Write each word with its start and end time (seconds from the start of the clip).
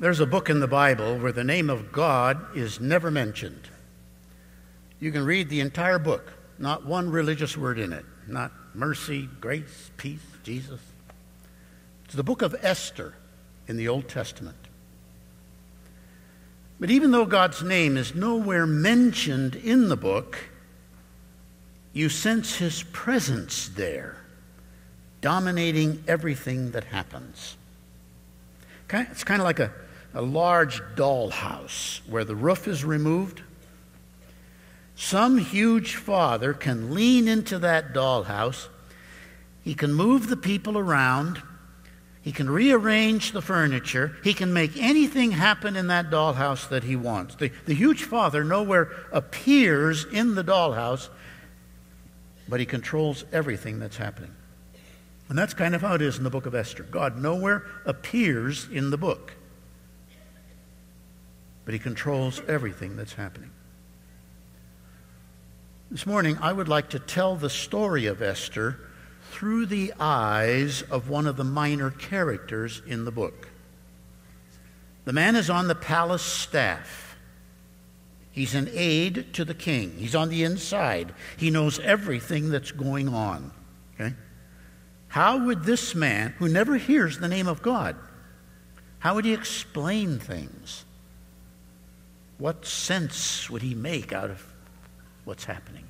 There's 0.00 0.20
a 0.20 0.26
book 0.26 0.48
in 0.48 0.60
the 0.60 0.68
Bible 0.68 1.18
where 1.18 1.32
the 1.32 1.42
name 1.42 1.68
of 1.68 1.90
God 1.90 2.56
is 2.56 2.78
never 2.78 3.10
mentioned. 3.10 3.68
You 5.00 5.10
can 5.10 5.24
read 5.24 5.48
the 5.48 5.58
entire 5.58 5.98
book, 5.98 6.32
not 6.56 6.86
one 6.86 7.10
religious 7.10 7.56
word 7.56 7.80
in 7.80 7.92
it, 7.92 8.04
not 8.28 8.52
mercy, 8.74 9.28
grace, 9.40 9.90
peace, 9.96 10.20
Jesus. 10.44 10.80
It's 12.04 12.14
the 12.14 12.22
book 12.22 12.42
of 12.42 12.54
Esther 12.62 13.14
in 13.66 13.76
the 13.76 13.88
Old 13.88 14.08
Testament. 14.08 14.56
But 16.78 16.90
even 16.90 17.10
though 17.10 17.26
God's 17.26 17.64
name 17.64 17.96
is 17.96 18.14
nowhere 18.14 18.66
mentioned 18.66 19.56
in 19.56 19.88
the 19.88 19.96
book, 19.96 20.38
you 21.92 22.08
sense 22.08 22.54
his 22.54 22.84
presence 22.92 23.68
there, 23.70 24.16
dominating 25.20 26.04
everything 26.06 26.70
that 26.70 26.84
happens. 26.84 27.56
It's 28.90 29.24
kind 29.24 29.40
of 29.40 29.44
like 29.44 29.58
a, 29.58 29.72
a 30.14 30.22
large 30.22 30.80
dollhouse 30.94 32.00
where 32.08 32.24
the 32.24 32.34
roof 32.34 32.66
is 32.66 32.84
removed. 32.84 33.42
Some 34.94 35.38
huge 35.38 35.94
father 35.94 36.52
can 36.52 36.94
lean 36.94 37.28
into 37.28 37.58
that 37.60 37.92
dollhouse. 37.92 38.68
He 39.62 39.74
can 39.74 39.92
move 39.92 40.28
the 40.28 40.36
people 40.36 40.76
around. 40.76 41.40
He 42.22 42.32
can 42.32 42.50
rearrange 42.50 43.32
the 43.32 43.40
furniture. 43.40 44.16
He 44.24 44.34
can 44.34 44.52
make 44.52 44.76
anything 44.76 45.30
happen 45.30 45.76
in 45.76 45.86
that 45.86 46.10
dollhouse 46.10 46.68
that 46.68 46.84
he 46.84 46.96
wants. 46.96 47.36
The, 47.36 47.52
the 47.66 47.74
huge 47.74 48.04
father 48.04 48.42
nowhere 48.42 48.90
appears 49.12 50.04
in 50.04 50.34
the 50.34 50.44
dollhouse, 50.44 51.08
but 52.48 52.60
he 52.60 52.66
controls 52.66 53.24
everything 53.32 53.78
that's 53.78 53.98
happening. 53.98 54.34
And 55.28 55.38
that's 55.38 55.54
kind 55.54 55.74
of 55.74 55.82
how 55.82 55.94
it 55.94 56.02
is 56.02 56.18
in 56.18 56.24
the 56.24 56.30
book 56.30 56.46
of 56.46 56.54
Esther. 56.54 56.82
God 56.82 57.18
nowhere 57.18 57.64
appears 57.84 58.66
in 58.68 58.90
the 58.90 58.98
book, 58.98 59.34
but 61.68 61.74
he 61.74 61.78
controls 61.78 62.40
everything 62.48 62.96
that's 62.96 63.12
happening. 63.12 63.50
This 65.90 66.06
morning, 66.06 66.38
I 66.40 66.50
would 66.50 66.66
like 66.66 66.88
to 66.88 66.98
tell 66.98 67.36
the 67.36 67.50
story 67.50 68.06
of 68.06 68.22
Esther 68.22 68.80
through 69.32 69.66
the 69.66 69.92
eyes 70.00 70.80
of 70.80 71.10
one 71.10 71.26
of 71.26 71.36
the 71.36 71.44
minor 71.44 71.90
characters 71.90 72.80
in 72.86 73.04
the 73.04 73.10
book. 73.10 73.50
The 75.04 75.12
man 75.12 75.36
is 75.36 75.50
on 75.50 75.68
the 75.68 75.74
palace 75.74 76.22
staff. 76.22 77.18
He's 78.30 78.54
an 78.54 78.70
aide 78.72 79.34
to 79.34 79.44
the 79.44 79.52
king. 79.52 79.94
He's 79.98 80.14
on 80.14 80.30
the 80.30 80.44
inside. 80.44 81.12
He 81.36 81.50
knows 81.50 81.78
everything 81.80 82.48
that's 82.48 82.72
going 82.72 83.10
on. 83.10 83.52
Okay? 84.00 84.14
How 85.08 85.44
would 85.44 85.64
this 85.64 85.94
man, 85.94 86.32
who 86.38 86.48
never 86.48 86.78
hears 86.78 87.18
the 87.18 87.28
name 87.28 87.46
of 87.46 87.60
God, 87.60 87.94
how 89.00 89.16
would 89.16 89.26
he 89.26 89.34
explain 89.34 90.18
things? 90.18 90.86
What 92.38 92.64
sense 92.64 93.50
would 93.50 93.62
he 93.62 93.74
make 93.74 94.12
out 94.12 94.30
of 94.30 94.44
what's 95.24 95.44
happening? 95.44 95.84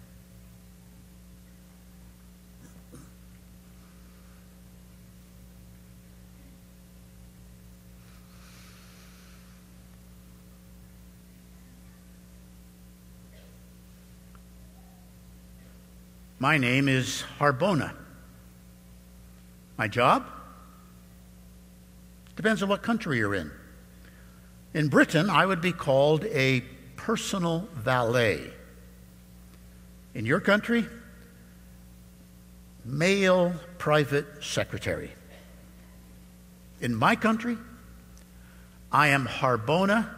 My 16.40 16.56
name 16.56 16.88
is 16.88 17.24
Harbona. 17.38 17.92
My 19.76 19.88
job? 19.88 20.24
Depends 22.36 22.62
on 22.62 22.68
what 22.68 22.82
country 22.82 23.18
you're 23.18 23.34
in. 23.34 23.50
In 24.74 24.88
Britain, 24.88 25.30
I 25.30 25.46
would 25.46 25.60
be 25.60 25.72
called 25.72 26.24
a 26.26 26.60
personal 26.96 27.68
valet. 27.74 28.50
In 30.14 30.26
your 30.26 30.40
country, 30.40 30.86
male 32.84 33.54
private 33.78 34.26
secretary. 34.42 35.12
In 36.80 36.94
my 36.94 37.16
country, 37.16 37.56
I 38.92 39.08
am 39.08 39.26
Harbona, 39.26 40.08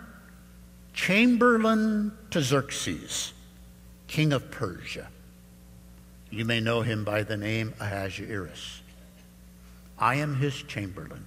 Chamberlain 0.92 2.12
to 2.30 2.42
Xerxes, 2.42 3.32
king 4.06 4.32
of 4.32 4.50
Persia. 4.50 5.08
You 6.30 6.44
may 6.44 6.60
know 6.60 6.82
him 6.82 7.04
by 7.04 7.22
the 7.22 7.36
name 7.36 7.74
Ahasuerus. 7.80 8.82
I 9.98 10.16
am 10.16 10.36
his 10.36 10.62
chamberlain. 10.62 11.24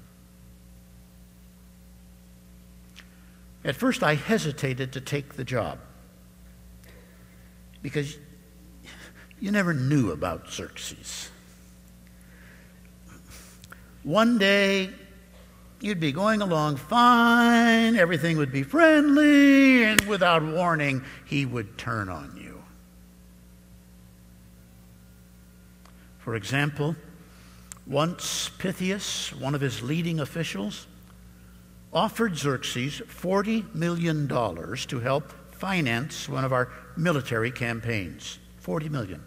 At 3.65 3.75
first, 3.75 4.03
I 4.03 4.15
hesitated 4.15 4.91
to 4.93 5.01
take 5.01 5.35
the 5.35 5.43
job 5.43 5.79
because 7.81 8.17
you 9.39 9.51
never 9.51 9.73
knew 9.73 10.11
about 10.11 10.49
Xerxes. 10.49 11.29
One 14.03 14.37
day, 14.37 14.89
you'd 15.79 15.99
be 15.99 16.11
going 16.11 16.41
along 16.41 16.77
fine, 16.77 17.95
everything 17.95 18.37
would 18.37 18.51
be 18.51 18.63
friendly, 18.63 19.83
and 19.83 20.01
without 20.01 20.43
warning, 20.43 21.03
he 21.25 21.45
would 21.45 21.77
turn 21.77 22.09
on 22.09 22.35
you. 22.35 22.63
For 26.19 26.35
example, 26.35 26.95
once 27.85 28.49
Pythius, 28.57 29.37
one 29.37 29.55
of 29.55 29.61
his 29.61 29.81
leading 29.81 30.21
officials, 30.21 30.87
offered 31.93 32.37
Xerxes 32.37 33.01
$40 33.01 33.73
million 33.75 34.27
to 34.27 34.99
help 34.99 35.31
finance 35.51 36.27
one 36.27 36.43
of 36.43 36.51
our 36.51 36.71
military 36.97 37.51
campaigns. 37.51 38.39
40 38.57 38.89
million. 38.89 39.23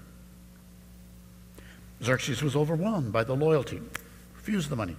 Xerxes 2.02 2.42
was 2.42 2.56
overwhelmed 2.56 3.12
by 3.12 3.24
the 3.24 3.34
loyalty, 3.34 3.80
refused 4.34 4.68
the 4.68 4.76
money, 4.76 4.96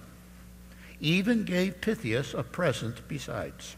even 1.00 1.44
gave 1.44 1.80
Pythius 1.80 2.34
a 2.34 2.42
present 2.42 3.06
besides. 3.06 3.76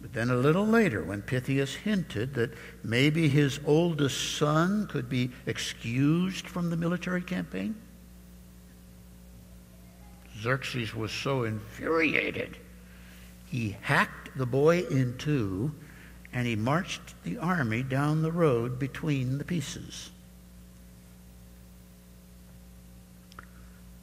But 0.00 0.14
then 0.14 0.30
a 0.30 0.36
little 0.36 0.66
later, 0.66 1.04
when 1.04 1.20
Pythius 1.20 1.74
hinted 1.74 2.34
that 2.34 2.54
maybe 2.82 3.28
his 3.28 3.60
oldest 3.66 4.38
son 4.38 4.86
could 4.86 5.10
be 5.10 5.30
excused 5.44 6.46
from 6.48 6.70
the 6.70 6.76
military 6.76 7.20
campaign, 7.20 7.74
Xerxes 10.40 10.94
was 10.94 11.12
so 11.12 11.44
infuriated, 11.44 12.56
he 13.46 13.76
hacked 13.82 14.36
the 14.36 14.46
boy 14.46 14.84
in 14.90 15.16
two 15.18 15.72
and 16.32 16.46
he 16.46 16.54
marched 16.54 17.14
the 17.24 17.38
army 17.38 17.82
down 17.82 18.22
the 18.22 18.30
road 18.30 18.78
between 18.78 19.38
the 19.38 19.44
pieces. 19.44 20.10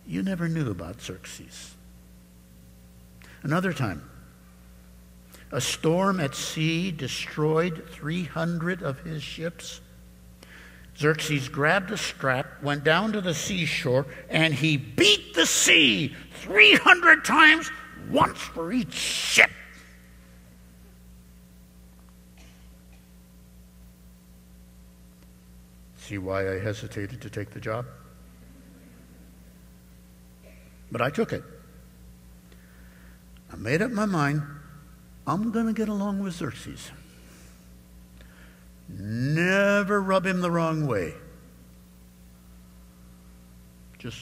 You 0.06 0.24
never 0.24 0.48
knew 0.48 0.70
about 0.70 1.02
Xerxes. 1.02 1.76
Another 3.44 3.72
time, 3.74 4.10
a 5.52 5.62
storm 5.62 6.20
at 6.20 6.36
sea 6.36 6.92
destroyed 6.92 7.86
300 7.92 8.82
of 8.82 9.00
his 9.02 9.24
ships. 9.24 9.80
Xerxes 10.98 11.48
grabbed 11.48 11.92
a 11.92 11.98
strap, 11.98 12.62
went 12.62 12.84
down 12.84 13.14
to 13.14 13.22
the 13.22 13.34
seashore, 13.34 14.06
and 14.30 14.54
he 14.54 14.76
beat 14.76 15.34
the 15.36 15.46
sea 15.46 16.16
300 16.42 17.26
times, 17.26 17.72
once 18.10 18.38
for 18.38 18.72
each 18.72 18.94
ship. 18.94 19.50
See 25.98 26.18
why 26.18 26.54
I 26.54 26.60
hesitated 26.60 27.22
to 27.22 27.30
take 27.30 27.52
the 27.52 27.60
job? 27.60 27.86
But 30.92 31.02
I 31.02 31.10
took 31.10 31.34
it. 31.34 31.44
I 33.52 33.56
made 33.58 33.82
up 33.82 33.92
my 33.92 34.06
mind 34.06 34.42
I'm 35.28 35.52
going 35.52 35.66
to 35.66 35.74
get 35.74 35.90
along 35.90 36.20
with 36.20 36.34
Xerxes. 36.36 36.92
Never 38.88 40.02
rub 40.02 40.26
him 40.26 40.40
the 40.40 40.50
wrong 40.50 40.88
way. 40.88 41.14
Just 44.00 44.18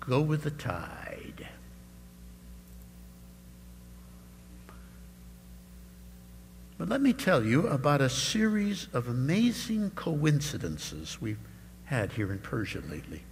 go 0.00 0.20
with 0.20 0.42
the 0.42 0.50
tide. 0.50 0.99
But 6.80 6.88
let 6.88 7.02
me 7.02 7.12
tell 7.12 7.44
you 7.44 7.66
about 7.68 8.00
a 8.00 8.08
series 8.08 8.88
of 8.94 9.06
amazing 9.06 9.90
coincidences 9.90 11.20
we've 11.20 11.36
had 11.84 12.12
here 12.12 12.32
in 12.32 12.38
Persia 12.38 12.80
lately. 12.88 13.22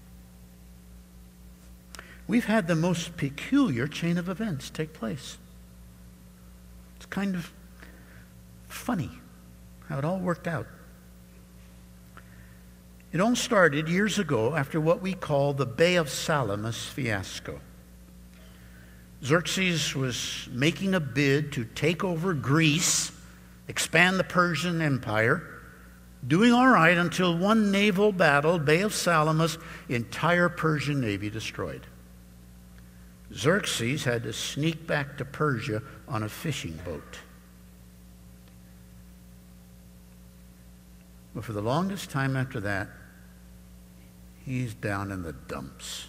We've 2.27 2.45
had 2.45 2.67
the 2.69 2.75
most 2.75 3.17
peculiar 3.17 3.89
chain 3.89 4.19
of 4.19 4.29
events 4.29 4.69
take 4.69 4.93
place 4.93 5.39
It's 6.97 7.07
kind 7.07 7.35
of 7.35 7.51
funny 8.67 9.13
how 9.89 9.97
it 9.97 10.05
all 10.05 10.19
worked 10.19 10.47
out. 10.47 10.67
It 13.13 13.21
all 13.23 13.35
started 13.35 13.89
years 13.89 14.19
ago 14.19 14.57
after 14.57 14.79
what 14.79 15.01
we 15.01 15.15
call 15.15 15.55
the 15.55 15.65
Bay 15.65 15.97
of 15.97 16.11
Salamis 16.11 16.85
fiasco. 16.85 17.63
Xerxes 19.25 19.95
was 19.95 20.51
making 20.53 20.95
a 20.95 21.01
bid 21.01 21.51
to 21.53 21.65
take 21.65 22.05
over 22.05 22.35
Greece, 22.35 23.11
expand 23.69 24.19
the 24.19 24.25
Persian 24.25 24.83
Empire, 24.83 25.43
doing 26.27 26.53
all 26.53 26.69
right 26.69 26.97
until 26.97 27.37
one 27.37 27.71
naval 27.71 28.11
battle, 28.11 28.59
Bay 28.59 28.81
of 28.81 28.95
Salamis, 28.95 29.59
entire 29.89 30.49
Persian 30.49 31.01
navy 31.01 31.31
destroyed. 31.31 31.87
Xerxes 33.33 34.05
had 34.05 34.23
to 34.23 34.33
sneak 34.33 34.87
back 34.87 35.19
to 35.19 35.25
Persia 35.25 35.83
on 36.09 36.23
a 36.23 36.29
fishing 36.29 36.81
boat. 36.85 37.19
But 41.35 41.45
for 41.45 41.53
the 41.53 41.63
longest 41.63 42.11
time 42.11 42.37
after 42.37 42.59
that, 42.61 42.89
he's 44.45 44.75
down 44.75 45.13
in 45.13 45.23
the 45.23 45.35
dumps. 45.35 46.07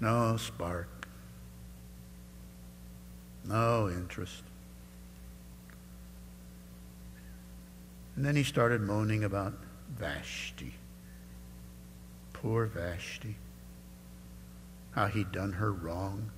No 0.00 0.36
spark. 0.36 0.91
No 3.44 3.88
interest. 3.88 4.42
And 8.16 8.24
then 8.24 8.36
he 8.36 8.42
started 8.42 8.80
moaning 8.80 9.24
about 9.24 9.54
Vashti. 9.96 10.74
Poor 12.32 12.66
Vashti. 12.66 13.36
How 14.92 15.06
he'd 15.06 15.32
done 15.32 15.54
her 15.54 15.72
wrong. 15.72 16.30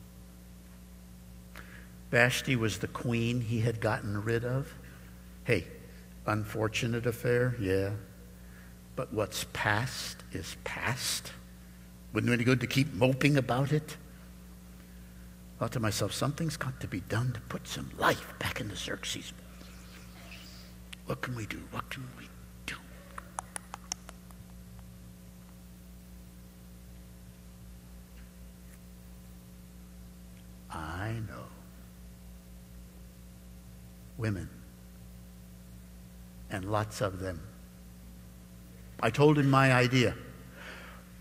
Vashti 2.11 2.55
was 2.55 2.79
the 2.79 2.87
queen 2.87 3.41
he 3.41 3.61
had 3.61 3.81
gotten 3.81 4.23
rid 4.23 4.45
of. 4.45 4.73
Hey, 5.43 5.67
unfortunate 6.27 7.07
affair, 7.07 7.57
yeah. 7.61 7.91
But 8.95 9.13
what's 9.13 9.47
past 9.53 10.19
is 10.33 10.57
past. 10.63 11.33
Wouldn't 12.13 12.33
it 12.33 12.39
be 12.39 12.45
good 12.45 12.61
to 12.61 12.69
keep 12.69 12.95
moping 12.95 13.37
about 13.37 13.73
it? 13.73 13.97
Thought 15.65 15.73
to 15.73 15.81
myself, 15.81 16.13
something's 16.13 16.59
got 16.59 16.79
to 16.81 16.87
be 16.87 17.01
done 17.01 17.33
to 17.33 17.41
put 17.41 17.67
some 17.67 17.91
life 17.97 18.35
back 18.39 18.61
into 18.61 18.77
Xerxes. 18.77 19.33
What 21.07 21.23
can 21.23 21.35
we 21.35 21.47
do? 21.47 21.59
What 21.71 21.89
can 21.89 22.07
we 22.19 22.29
do? 22.67 22.75
I 30.71 31.15
know. 31.27 31.47
Women. 34.19 34.51
And 36.51 36.71
lots 36.71 37.01
of 37.01 37.21
them. 37.21 37.41
I 39.01 39.09
told 39.09 39.39
him 39.39 39.49
my 39.49 39.73
idea. 39.73 40.15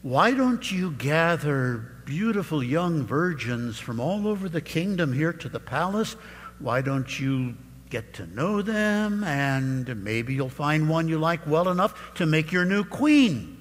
Why 0.02 0.34
don't 0.34 0.70
you 0.70 0.92
gather 0.92 1.93
beautiful 2.06 2.64
young 2.64 3.04
virgins 3.04 3.80
from 3.80 4.00
all 4.00 4.28
over 4.28 4.50
the 4.50 4.62
kingdom 4.62 5.14
here 5.14 5.34
to 5.34 5.50
the 5.50 5.60
palace? 5.60 6.16
Why 6.60 6.82
don't 6.82 7.20
you 7.20 7.56
get 7.90 8.14
to 8.16 8.28
know 8.28 8.62
them 8.62 9.24
and 9.24 10.04
maybe 10.04 10.34
you'll 10.34 10.50
find 10.50 10.90
one 10.90 11.08
you 11.08 11.20
like 11.20 11.46
well 11.46 11.70
enough 11.70 12.16
to 12.16 12.26
make 12.26 12.52
your 12.52 12.66
new 12.66 12.84
queen? 12.84 13.58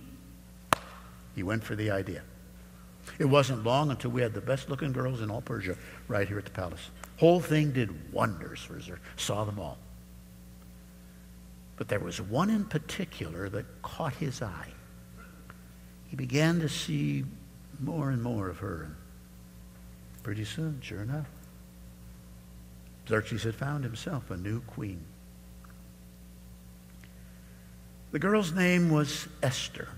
He 1.35 1.43
went 1.43 1.65
for 1.65 1.77
the 1.77 1.91
idea. 1.91 2.23
It 3.19 3.25
wasn't 3.25 3.65
long 3.65 3.91
until 3.91 4.11
we 4.11 4.23
had 4.23 4.35
the 4.35 4.41
best 4.41 4.69
looking 4.71 4.93
girls 4.93 5.21
in 5.21 5.31
all 5.31 5.41
Persia 5.41 5.77
right 6.09 6.27
here 6.27 6.39
at 6.39 6.45
the 6.45 6.51
palace. 6.51 6.91
Whole 7.19 7.41
thing 7.41 7.73
did 7.73 8.13
wonders 8.13 8.61
for 8.61 8.77
us. 8.77 8.91
Saw 9.17 9.45
them 9.45 9.59
all. 9.59 9.79
But 11.77 11.89
there 11.89 12.01
was 12.01 12.21
one 12.21 12.51
in 12.51 12.65
particular 12.65 13.49
that 13.49 13.83
caught 13.83 14.15
his 14.15 14.43
eye 14.43 14.73
he 16.13 16.17
began 16.17 16.61
to 16.61 16.69
see 16.69 17.25
more 17.81 18.11
and 18.11 18.23
more 18.23 18.49
of 18.49 18.59
her. 18.59 18.85
And 18.85 18.95
pretty 20.23 20.45
soon, 20.45 20.81
sure 20.81 21.03
enough, 21.03 21.27
Xerxes 23.09 23.43
had 23.43 23.55
found 23.55 23.85
himself 23.85 24.31
a 24.31 24.37
new 24.37 24.61
queen. 24.61 25.05
The 28.13 28.19
girl's 28.19 28.53
name 28.53 28.91
was 28.91 29.27
Esther. 29.43 29.89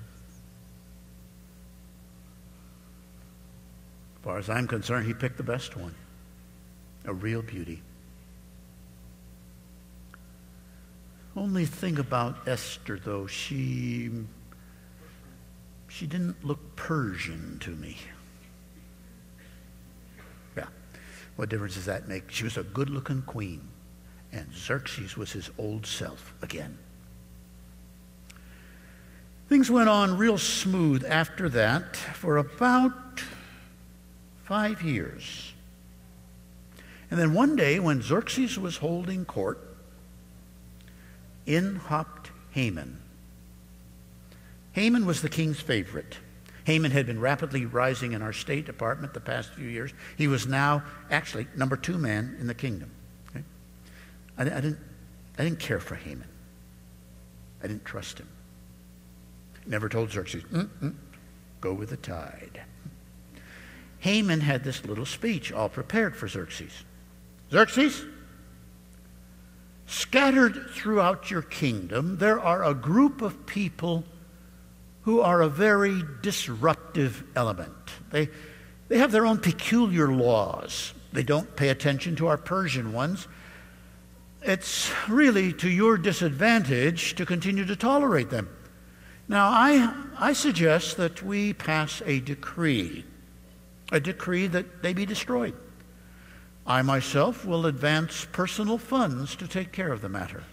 As 4.16 4.24
far 4.24 4.38
as 4.38 4.48
I'm 4.48 4.66
concerned, 4.66 5.06
he 5.06 5.12
picked 5.12 5.36
the 5.36 5.42
best 5.42 5.76
one. 5.76 5.94
A 7.04 7.12
real 7.12 7.42
beauty. 7.42 7.82
Only 11.36 11.66
thing 11.66 11.98
about 11.98 12.46
Esther, 12.46 12.98
though, 13.02 13.26
she 13.26 14.10
she 15.94 16.08
didn't 16.08 16.44
look 16.44 16.74
Persian 16.74 17.56
to 17.60 17.70
me. 17.70 17.96
Yeah. 20.56 20.66
What 21.36 21.50
difference 21.50 21.74
does 21.74 21.84
that 21.84 22.08
make? 22.08 22.32
She 22.32 22.42
was 22.42 22.56
a 22.56 22.64
good 22.64 22.90
looking 22.90 23.22
queen, 23.22 23.68
and 24.32 24.52
Xerxes 24.52 25.16
was 25.16 25.30
his 25.30 25.50
old 25.56 25.86
self 25.86 26.34
again. 26.42 26.78
Things 29.48 29.70
went 29.70 29.88
on 29.88 30.18
real 30.18 30.36
smooth 30.36 31.04
after 31.08 31.48
that 31.50 31.94
for 31.94 32.38
about 32.38 33.22
five 34.42 34.82
years. 34.82 35.52
And 37.08 37.20
then 37.20 37.34
one 37.34 37.54
day, 37.54 37.78
when 37.78 38.02
Xerxes 38.02 38.58
was 38.58 38.78
holding 38.78 39.24
court, 39.24 39.60
in 41.46 41.76
hopped 41.76 42.32
Haman. 42.50 43.03
Haman 44.74 45.06
was 45.06 45.22
the 45.22 45.28
king's 45.28 45.60
favorite. 45.60 46.18
Haman 46.64 46.90
had 46.90 47.06
been 47.06 47.20
rapidly 47.20 47.64
rising 47.64 48.12
in 48.12 48.22
our 48.22 48.32
State 48.32 48.66
Department 48.66 49.14
the 49.14 49.20
past 49.20 49.54
few 49.54 49.68
years. 49.68 49.92
He 50.16 50.28
was 50.28 50.46
now 50.46 50.82
actually 51.10 51.46
number 51.56 51.76
two 51.76 51.96
man 51.96 52.36
in 52.40 52.46
the 52.48 52.54
kingdom. 52.54 52.90
Okay? 53.30 53.44
I, 54.36 54.42
I, 54.42 54.60
didn't, 54.60 54.78
I 55.38 55.44
didn't 55.44 55.60
care 55.60 55.78
for 55.78 55.94
Haman. 55.94 56.28
I 57.62 57.68
didn't 57.68 57.84
trust 57.84 58.18
him. 58.18 58.28
Never 59.66 59.88
told 59.88 60.10
Xerxes, 60.10 60.42
Mm-mm, 60.44 60.94
go 61.60 61.72
with 61.72 61.90
the 61.90 61.96
tide. 61.96 62.62
Haman 64.00 64.40
had 64.40 64.64
this 64.64 64.84
little 64.84 65.06
speech 65.06 65.52
all 65.52 65.68
prepared 65.68 66.16
for 66.16 66.28
Xerxes. 66.28 66.84
Xerxes, 67.50 68.04
scattered 69.86 70.68
throughout 70.70 71.30
your 71.30 71.42
kingdom, 71.42 72.18
there 72.18 72.40
are 72.40 72.64
a 72.64 72.74
group 72.74 73.22
of 73.22 73.46
people 73.46 74.04
who 75.04 75.20
are 75.20 75.42
a 75.42 75.48
very 75.48 76.02
disruptive 76.22 77.24
element. 77.36 77.72
They, 78.10 78.28
they 78.88 78.98
have 78.98 79.12
their 79.12 79.26
own 79.26 79.38
peculiar 79.38 80.12
laws. 80.12 80.94
They 81.12 81.22
don't 81.22 81.54
pay 81.56 81.68
attention 81.68 82.16
to 82.16 82.26
our 82.26 82.38
Persian 82.38 82.92
ones. 82.92 83.28
It's 84.42 84.90
really 85.08 85.52
to 85.54 85.68
your 85.68 85.96
disadvantage 85.96 87.14
to 87.16 87.26
continue 87.26 87.64
to 87.66 87.76
tolerate 87.76 88.30
them. 88.30 88.48
Now, 89.28 89.48
I, 89.48 89.94
I 90.18 90.32
suggest 90.32 90.96
that 90.98 91.22
we 91.22 91.52
pass 91.52 92.02
a 92.04 92.20
decree, 92.20 93.04
a 93.90 94.00
decree 94.00 94.46
that 94.48 94.82
they 94.82 94.92
be 94.92 95.06
destroyed. 95.06 95.54
I 96.66 96.82
myself 96.82 97.44
will 97.44 97.66
advance 97.66 98.26
personal 98.32 98.78
funds 98.78 99.36
to 99.36 99.46
take 99.46 99.72
care 99.72 99.92
of 99.92 100.00
the 100.00 100.08
matter. 100.08 100.44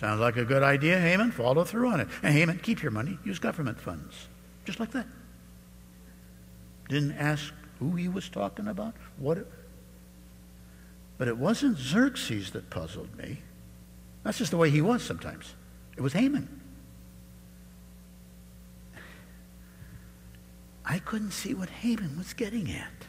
Sounds 0.00 0.20
like 0.20 0.36
a 0.36 0.44
good 0.44 0.62
idea, 0.62 0.98
Haman. 0.98 1.32
Follow 1.32 1.64
through 1.64 1.88
on 1.88 2.00
it. 2.00 2.08
And 2.22 2.32
Haman, 2.32 2.60
keep 2.62 2.82
your 2.82 2.92
money. 2.92 3.18
Use 3.24 3.38
government 3.38 3.80
funds. 3.80 4.28
Just 4.64 4.78
like 4.78 4.92
that. 4.92 5.06
Didn't 6.88 7.12
ask 7.12 7.52
who 7.78 7.96
he 7.96 8.08
was 8.08 8.28
talking 8.28 8.68
about. 8.68 8.94
What 9.18 9.38
it, 9.38 9.46
but 11.18 11.26
it 11.26 11.36
wasn't 11.36 11.78
Xerxes 11.78 12.52
that 12.52 12.70
puzzled 12.70 13.16
me. 13.18 13.42
That's 14.22 14.38
just 14.38 14.52
the 14.52 14.56
way 14.56 14.70
he 14.70 14.80
was 14.80 15.02
sometimes. 15.02 15.54
It 15.96 16.00
was 16.00 16.12
Haman. 16.12 16.60
I 20.84 21.00
couldn't 21.00 21.32
see 21.32 21.54
what 21.54 21.68
Haman 21.68 22.16
was 22.16 22.32
getting 22.32 22.70
at. 22.70 23.06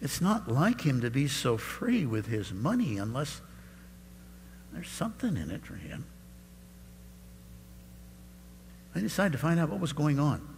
It's 0.00 0.20
not 0.20 0.48
like 0.48 0.82
him 0.82 1.00
to 1.00 1.10
be 1.10 1.26
so 1.26 1.56
free 1.56 2.04
with 2.04 2.26
his 2.26 2.52
money 2.52 2.98
unless 2.98 3.40
there's 4.74 4.88
something 4.88 5.36
in 5.36 5.50
it 5.50 5.64
for 5.64 5.76
him. 5.76 6.04
I 8.94 9.00
decided 9.00 9.32
to 9.32 9.38
find 9.38 9.58
out 9.58 9.70
what 9.70 9.80
was 9.80 9.92
going 9.92 10.18
on. 10.18 10.48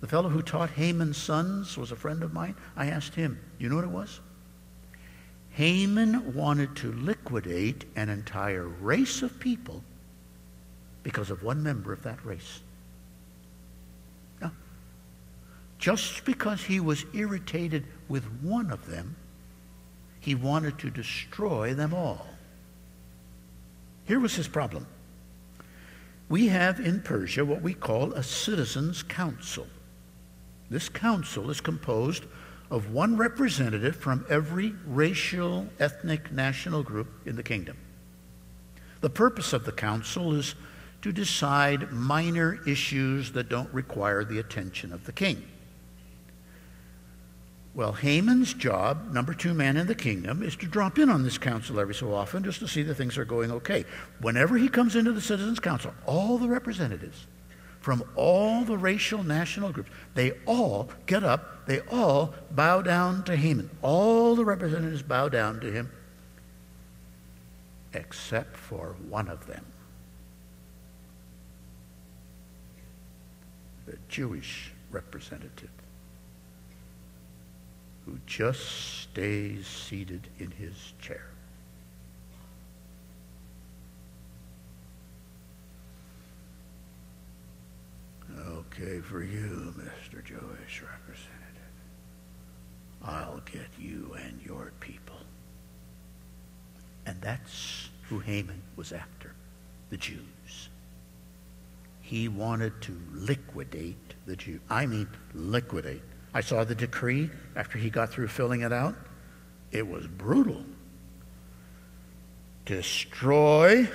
The 0.00 0.06
fellow 0.06 0.28
who 0.28 0.42
taught 0.42 0.70
Haman's 0.70 1.16
sons 1.16 1.76
was 1.76 1.92
a 1.92 1.96
friend 1.96 2.22
of 2.22 2.32
mine. 2.32 2.54
I 2.76 2.86
asked 2.86 3.14
him, 3.14 3.40
you 3.58 3.68
know 3.68 3.76
what 3.76 3.84
it 3.84 3.90
was? 3.90 4.20
Haman 5.50 6.34
wanted 6.34 6.76
to 6.76 6.92
liquidate 6.92 7.84
an 7.96 8.08
entire 8.08 8.68
race 8.68 9.22
of 9.22 9.40
people 9.40 9.82
because 11.02 11.30
of 11.30 11.42
one 11.42 11.62
member 11.62 11.92
of 11.92 12.02
that 12.04 12.24
race. 12.24 12.60
Now, 14.40 14.52
just 15.78 16.24
because 16.24 16.62
he 16.62 16.78
was 16.78 17.04
irritated 17.12 17.86
with 18.08 18.24
one 18.40 18.70
of 18.70 18.86
them, 18.86 19.16
he 20.20 20.34
wanted 20.34 20.78
to 20.78 20.90
destroy 20.90 21.74
them 21.74 21.92
all. 21.92 22.26
Here 24.08 24.18
was 24.18 24.34
his 24.34 24.48
problem 24.48 24.86
we 26.30 26.48
have 26.48 26.80
in 26.80 27.00
Persia 27.00 27.44
what 27.44 27.62
we 27.62 27.72
call 27.74 28.12
a 28.12 28.22
citizens' 28.22 29.02
council. 29.02 29.66
This 30.68 30.88
council 30.88 31.50
is 31.50 31.60
composed 31.60 32.24
of 32.70 32.90
one 32.90 33.16
representative 33.16 33.96
from 33.96 34.26
every 34.28 34.74
racial, 34.86 35.68
ethnic, 35.78 36.30
national 36.30 36.82
group 36.82 37.08
in 37.26 37.36
the 37.36 37.42
kingdom. 37.42 37.78
The 39.00 39.08
purpose 39.08 39.54
of 39.54 39.64
the 39.64 39.72
council 39.72 40.34
is 40.34 40.54
to 41.00 41.12
decide 41.12 41.92
minor 41.92 42.60
issues 42.66 43.32
that 43.32 43.48
don't 43.48 43.72
require 43.72 44.24
the 44.24 44.38
attention 44.38 44.92
of 44.92 45.04
the 45.04 45.12
king. 45.12 45.42
Well, 47.78 47.92
Haman's 47.92 48.54
job, 48.54 49.12
number 49.12 49.32
two 49.32 49.54
man 49.54 49.76
in 49.76 49.86
the 49.86 49.94
kingdom, 49.94 50.42
is 50.42 50.56
to 50.56 50.66
drop 50.66 50.98
in 50.98 51.08
on 51.08 51.22
this 51.22 51.38
council 51.38 51.78
every 51.78 51.94
so 51.94 52.12
often 52.12 52.42
just 52.42 52.58
to 52.58 52.66
see 52.66 52.82
that 52.82 52.96
things 52.96 53.16
are 53.16 53.24
going 53.24 53.52
okay. 53.52 53.84
Whenever 54.18 54.58
he 54.58 54.68
comes 54.68 54.96
into 54.96 55.12
the 55.12 55.20
citizens' 55.20 55.60
council, 55.60 55.94
all 56.04 56.38
the 56.38 56.48
representatives 56.48 57.28
from 57.78 58.02
all 58.16 58.64
the 58.64 58.76
racial 58.76 59.22
national 59.22 59.70
groups, 59.70 59.90
they 60.14 60.32
all 60.44 60.88
get 61.06 61.22
up, 61.22 61.68
they 61.68 61.78
all 61.82 62.34
bow 62.50 62.82
down 62.82 63.22
to 63.22 63.36
Haman. 63.36 63.70
All 63.80 64.34
the 64.34 64.44
representatives 64.44 65.02
bow 65.02 65.28
down 65.28 65.60
to 65.60 65.70
him, 65.70 65.88
except 67.94 68.56
for 68.56 68.96
one 69.08 69.28
of 69.28 69.46
them. 69.46 69.64
The 73.86 73.98
Jewish 74.08 74.72
representative 74.90 75.70
who 78.08 78.18
just 78.26 79.02
stays 79.02 79.66
seated 79.66 80.28
in 80.38 80.50
his 80.50 80.94
chair. 80.98 81.26
Okay, 88.46 89.00
for 89.00 89.22
you, 89.22 89.74
Mr. 89.76 90.24
Jewish 90.24 90.82
representative, 90.82 91.34
I'll 93.02 93.42
get 93.52 93.66
you 93.78 94.16
and 94.18 94.40
your 94.42 94.72
people. 94.80 95.16
And 97.04 97.20
that's 97.20 97.90
who 98.04 98.20
Haman 98.20 98.62
was 98.76 98.92
after 98.92 99.34
the 99.90 99.96
Jews. 99.98 100.68
He 102.00 102.28
wanted 102.28 102.80
to 102.82 102.98
liquidate 103.12 104.14
the 104.24 104.36
Jews. 104.36 104.60
I 104.70 104.86
mean, 104.86 105.08
liquidate. 105.34 106.02
I 106.38 106.40
saw 106.40 106.62
the 106.62 106.76
decree 106.76 107.30
after 107.56 107.78
he 107.78 107.90
got 107.90 108.10
through 108.10 108.28
filling 108.28 108.60
it 108.60 108.72
out. 108.72 108.94
It 109.72 109.88
was 109.88 110.06
brutal. 110.06 110.64
Destroy, 112.64 113.88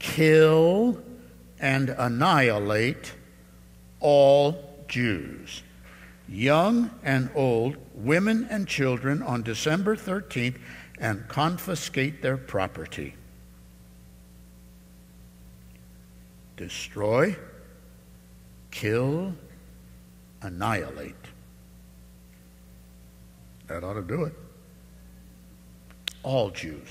kill, 0.00 1.00
and 1.60 1.90
annihilate 1.90 3.12
all 4.00 4.74
Jews, 4.88 5.62
young 6.28 6.90
and 7.04 7.30
old, 7.36 7.76
women 7.94 8.48
and 8.50 8.66
children, 8.66 9.22
on 9.22 9.44
December 9.44 9.94
13th 9.94 10.58
and 10.98 11.28
confiscate 11.28 12.22
their 12.22 12.38
property. 12.38 13.14
Destroy, 16.56 17.36
kill, 18.72 19.36
annihilate. 20.42 21.14
That 23.66 23.84
ought 23.84 23.94
to 23.94 24.02
do 24.02 24.24
it. 24.24 24.34
All 26.22 26.50
Jews, 26.50 26.88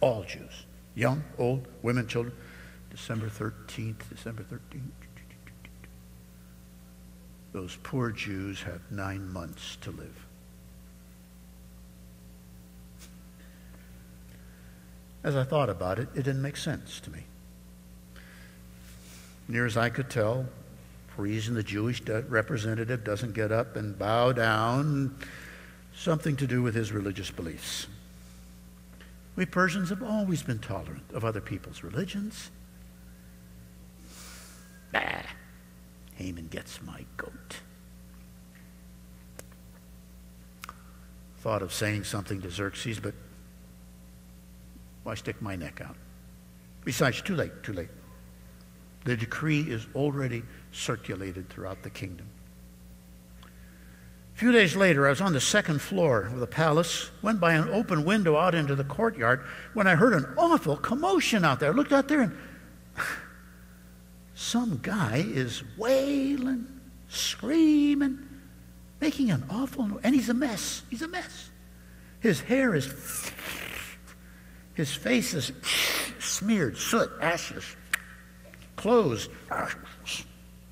all 0.00 0.22
Jews, 0.22 0.64
young, 0.94 1.22
old, 1.38 1.66
women, 1.82 2.06
children. 2.06 2.34
December 2.90 3.28
13th, 3.28 4.08
December 4.08 4.42
13th. 4.42 4.90
Those 7.52 7.76
poor 7.82 8.10
Jews 8.10 8.62
have 8.62 8.80
nine 8.90 9.32
months 9.32 9.76
to 9.82 9.90
live. 9.90 10.26
As 15.22 15.36
I 15.36 15.44
thought 15.44 15.68
about 15.68 15.98
it, 15.98 16.08
it 16.14 16.22
didn't 16.22 16.42
make 16.42 16.56
sense 16.56 17.00
to 17.00 17.10
me. 17.10 17.24
Near 19.48 19.66
as 19.66 19.76
I 19.76 19.90
could 19.90 20.08
tell, 20.08 20.46
reason 21.20 21.54
the 21.54 21.62
Jewish 21.62 22.02
representative 22.02 23.04
doesn't 23.04 23.34
get 23.34 23.52
up 23.52 23.76
and 23.76 23.98
bow 23.98 24.32
down, 24.32 25.16
something 25.94 26.36
to 26.36 26.46
do 26.46 26.62
with 26.62 26.74
his 26.74 26.92
religious 26.92 27.30
beliefs. 27.30 27.86
We 29.36 29.46
Persians 29.46 29.90
have 29.90 30.02
always 30.02 30.42
been 30.42 30.58
tolerant 30.58 31.10
of 31.12 31.24
other 31.24 31.40
people's 31.40 31.82
religions. 31.82 32.50
Bah, 34.92 35.22
Haman 36.16 36.48
gets 36.48 36.82
my 36.82 37.04
goat. 37.16 37.60
Thought 41.38 41.62
of 41.62 41.72
saying 41.72 42.04
something 42.04 42.42
to 42.42 42.50
Xerxes, 42.50 43.00
but 43.00 43.14
why 45.04 45.14
stick 45.14 45.40
my 45.40 45.56
neck 45.56 45.80
out? 45.80 45.96
Besides, 46.84 47.22
too 47.22 47.34
late, 47.34 47.62
too 47.62 47.72
late. 47.72 47.88
The 49.04 49.16
decree 49.16 49.62
is 49.62 49.86
already 49.94 50.42
circulated 50.72 51.48
throughout 51.48 51.82
the 51.82 51.90
kingdom. 51.90 52.26
A 54.34 54.38
few 54.40 54.52
days 54.52 54.74
later, 54.74 55.06
I 55.06 55.10
was 55.10 55.20
on 55.20 55.32
the 55.32 55.40
second 55.40 55.82
floor 55.82 56.22
of 56.22 56.40
the 56.40 56.46
palace, 56.46 57.10
went 57.20 57.40
by 57.40 57.52
an 57.54 57.68
open 57.68 58.04
window 58.04 58.36
out 58.36 58.54
into 58.54 58.74
the 58.74 58.84
courtyard 58.84 59.44
when 59.74 59.86
I 59.86 59.96
heard 59.96 60.14
an 60.14 60.26
awful 60.36 60.76
commotion 60.76 61.44
out 61.44 61.60
there. 61.60 61.70
I 61.70 61.74
looked 61.74 61.92
out 61.92 62.08
there 62.08 62.22
and 62.22 62.38
some 64.34 64.80
guy 64.82 65.24
is 65.26 65.62
wailing, 65.76 66.66
screaming, 67.08 68.26
making 69.00 69.30
an 69.30 69.44
awful 69.50 69.86
noise. 69.86 70.00
And 70.04 70.14
he's 70.14 70.30
a 70.30 70.34
mess. 70.34 70.82
He's 70.88 71.02
a 71.02 71.08
mess. 71.08 71.50
His 72.20 72.40
hair 72.40 72.74
is, 72.74 72.86
his 74.74 74.94
face 74.94 75.34
is 75.34 75.52
smeared, 76.18 76.78
soot, 76.78 77.10
ashes, 77.20 77.64
clothes 78.76 79.28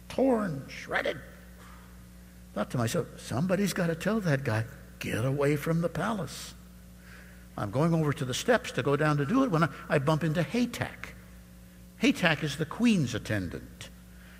torn, 0.08 0.64
shredded. 0.68 1.18
Thought 2.54 2.70
to 2.70 2.78
myself, 2.78 3.06
somebody's 3.18 3.72
got 3.72 3.88
to 3.88 3.94
tell 3.94 4.20
that 4.20 4.44
guy, 4.44 4.64
get 4.98 5.24
away 5.24 5.56
from 5.56 5.80
the 5.80 5.88
palace. 5.88 6.54
I'm 7.56 7.70
going 7.70 7.92
over 7.92 8.12
to 8.12 8.24
the 8.24 8.34
steps 8.34 8.72
to 8.72 8.82
go 8.82 8.96
down 8.96 9.16
to 9.18 9.26
do 9.26 9.42
it 9.44 9.50
when 9.50 9.64
I, 9.64 9.68
I 9.88 9.98
bump 9.98 10.24
into 10.24 10.42
Hatach. 10.42 11.12
Hatach 12.02 12.42
is 12.42 12.56
the 12.56 12.64
queen's 12.64 13.14
attendant. 13.14 13.90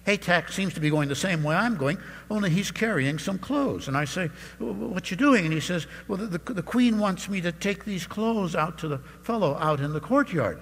Hatach 0.07 0.51
seems 0.51 0.73
to 0.75 0.81
be 0.81 0.89
going 0.89 1.09
the 1.09 1.15
same 1.15 1.43
way 1.43 1.55
I'm 1.55 1.77
going, 1.77 1.99
only 2.31 2.49
he's 2.49 2.71
carrying 2.71 3.19
some 3.19 3.39
clothes. 3.39 3.89
And 3.89 3.97
I 3.97 4.07
say, 4.07 4.29
What 4.59 5.11
you 5.11 5.17
doing? 5.17 5.45
And 5.45 5.53
he 5.53 5.61
says, 5.61 5.87
Well, 6.07 6.17
the, 6.17 6.39
the, 6.39 6.55
the 6.55 6.63
queen 6.63 6.99
wants 6.99 7.29
me 7.29 7.41
to 7.43 7.53
take 7.53 7.85
these 7.85 8.07
clothes 8.07 8.55
out 8.57 8.79
to 8.79 8.89
the 8.89 8.99
fellow 9.23 9.57
out 9.57 9.81
in 9.81 9.93
the 9.93 10.01
courtyard. 10.01 10.61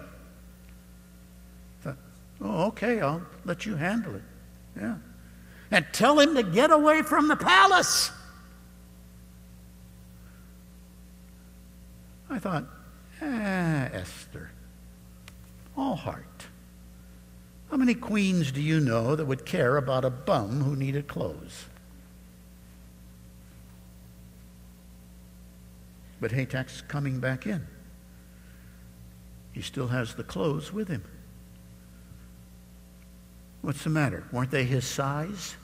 I 1.80 1.84
thought, 1.84 1.96
Oh, 2.40 2.66
okay, 2.68 3.00
I'll 3.00 3.22
let 3.44 3.66
you 3.66 3.76
handle 3.76 4.16
it. 4.16 4.22
Yeah. 4.78 4.97
And 5.71 5.87
tell 5.92 6.18
him 6.18 6.35
to 6.35 6.42
get 6.42 6.71
away 6.71 7.02
from 7.02 7.28
the 7.28 7.37
palace. 7.37 8.11
I 12.28 12.38
thought, 12.38 12.66
ah, 13.23 13.88
Esther, 13.92 14.50
all 15.76 15.97
heart. 15.97 16.47
How 17.71 17.76
many 17.76 17.95
queens 17.95 18.52
do 18.52 18.61
you 18.61 18.80
know 18.80 19.16
that 19.16 19.26
would 19.26 19.45
care 19.45 19.76
about 19.76 20.04
a 20.04 20.11
bum 20.11 20.62
who 20.62 20.76
needed 20.76 21.09
clothes? 21.09 21.66
But 26.21 26.30
Hatach's 26.30 26.83
coming 26.83 27.21
back 27.21 27.47
in. 27.47 27.66
He 29.52 29.62
still 29.62 29.88
has 29.88 30.14
the 30.14 30.25
clothes 30.25 30.73
with 30.73 30.88
him. 30.88 31.04
What's 33.66 33.82
the 33.82 33.90
matter? 33.90 34.23
Weren't 34.30 34.52
they 34.52 34.62
his 34.62 34.87
size? 34.87 35.56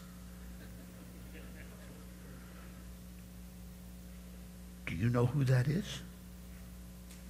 Do 4.87 4.97
you 4.97 5.09
know 5.09 5.27
who 5.27 5.45
that 5.45 5.69
is? 5.69 5.85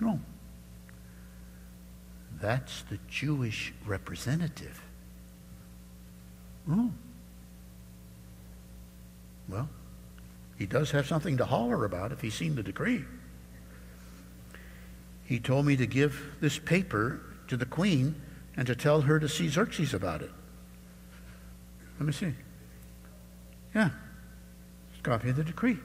No. 0.00 0.18
That's 2.40 2.84
the 2.84 2.98
Jewish 3.06 3.74
representative. 3.84 4.80
Oh. 6.66 6.90
Well, 9.50 9.68
he 10.56 10.64
does 10.64 10.90
have 10.92 11.06
something 11.06 11.36
to 11.36 11.44
holler 11.44 11.84
about 11.84 12.12
if 12.12 12.22
he's 12.22 12.32
seen 12.32 12.54
the 12.54 12.62
decree. 12.62 13.04
He 15.26 15.38
told 15.38 15.66
me 15.66 15.76
to 15.76 15.86
give 15.86 16.32
this 16.40 16.58
paper 16.58 17.20
to 17.48 17.58
the 17.58 17.66
queen 17.66 18.14
and 18.56 18.66
to 18.66 18.74
tell 18.74 19.02
her 19.02 19.20
to 19.20 19.28
see 19.28 19.50
Xerxes 19.50 19.92
about 19.92 20.22
it. 20.22 20.30
Let 22.02 22.06
me 22.06 22.12
see. 22.14 22.34
Yeah. 23.76 23.90
Copy 25.04 25.28
of 25.30 25.36
the 25.36 25.44
decree. 25.44 25.78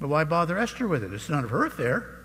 But 0.00 0.08
why 0.08 0.24
bother 0.24 0.58
Esther 0.58 0.88
with 0.88 1.04
it? 1.04 1.12
It's 1.12 1.28
none 1.28 1.44
of 1.44 1.50
her 1.50 1.66
affair. 1.66 2.24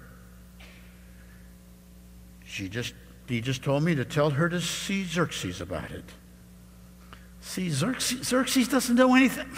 She 2.48 2.68
just 2.68 2.96
He 3.28 3.42
just 3.42 3.62
told 3.62 3.84
me 3.84 3.94
to 3.94 4.06
tell 4.06 4.32
her 4.32 4.50
to 4.50 4.60
see 4.60 5.04
Xerxes 5.04 5.62
about 5.62 5.92
it. 5.92 6.06
See, 7.42 7.70
Xerxes, 7.70 8.28
Xerxes 8.28 8.68
doesn't 8.68 8.96
know 8.96 9.14
anything. 9.14 9.52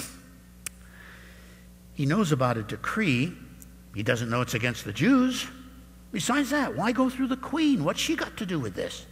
He 1.93 2.05
knows 2.05 2.33
about 2.33 2.57
a 2.57 2.63
decree. 2.63 3.31
He 3.95 4.03
doesn't 4.03 4.29
know 4.29 4.41
it's 4.41 4.55
against 4.55 4.83
the 4.83 4.91
Jews. 4.91 5.47
Besides 6.11 6.49
that, 6.49 6.75
why 6.75 6.91
go 6.91 7.09
through 7.09 7.27
the 7.27 7.37
queen? 7.37 7.85
What's 7.85 8.01
she 8.01 8.17
got 8.17 8.35
to 8.35 8.45
do 8.45 8.59
with 8.59 8.75
this? 8.75 9.05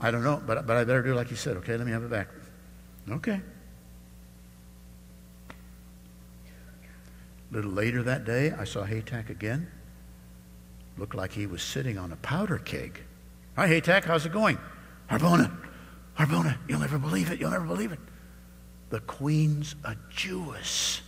I 0.00 0.10
don't 0.10 0.22
know, 0.22 0.42
but, 0.46 0.66
but 0.66 0.76
I 0.76 0.84
better 0.84 1.02
do 1.02 1.14
like 1.14 1.30
you 1.30 1.36
said. 1.36 1.56
Okay, 1.58 1.76
let 1.76 1.86
me 1.86 1.92
have 1.92 2.04
it 2.04 2.10
back. 2.10 2.28
Okay. 3.10 3.40
A 7.50 7.54
little 7.54 7.70
later 7.70 8.02
that 8.02 8.24
day, 8.24 8.52
I 8.52 8.64
saw 8.64 8.84
Hatach 8.84 9.30
again. 9.30 9.70
Looked 10.96 11.14
like 11.14 11.32
he 11.32 11.46
was 11.46 11.62
sitting 11.62 11.98
on 11.98 12.12
a 12.12 12.16
powder 12.16 12.58
keg. 12.58 13.00
Hi, 13.56 13.68
Hatach, 13.68 14.04
how's 14.04 14.26
it 14.26 14.32
going? 14.32 14.58
Harbona, 15.10 15.50
Harbona, 16.16 16.58
you'll 16.68 16.80
never 16.80 16.98
believe 16.98 17.30
it, 17.30 17.40
you'll 17.40 17.50
never 17.50 17.64
believe 17.64 17.92
it. 17.92 17.98
The 18.90 19.00
queen's 19.00 19.74
a 19.84 19.96
Jewess. 20.10 21.00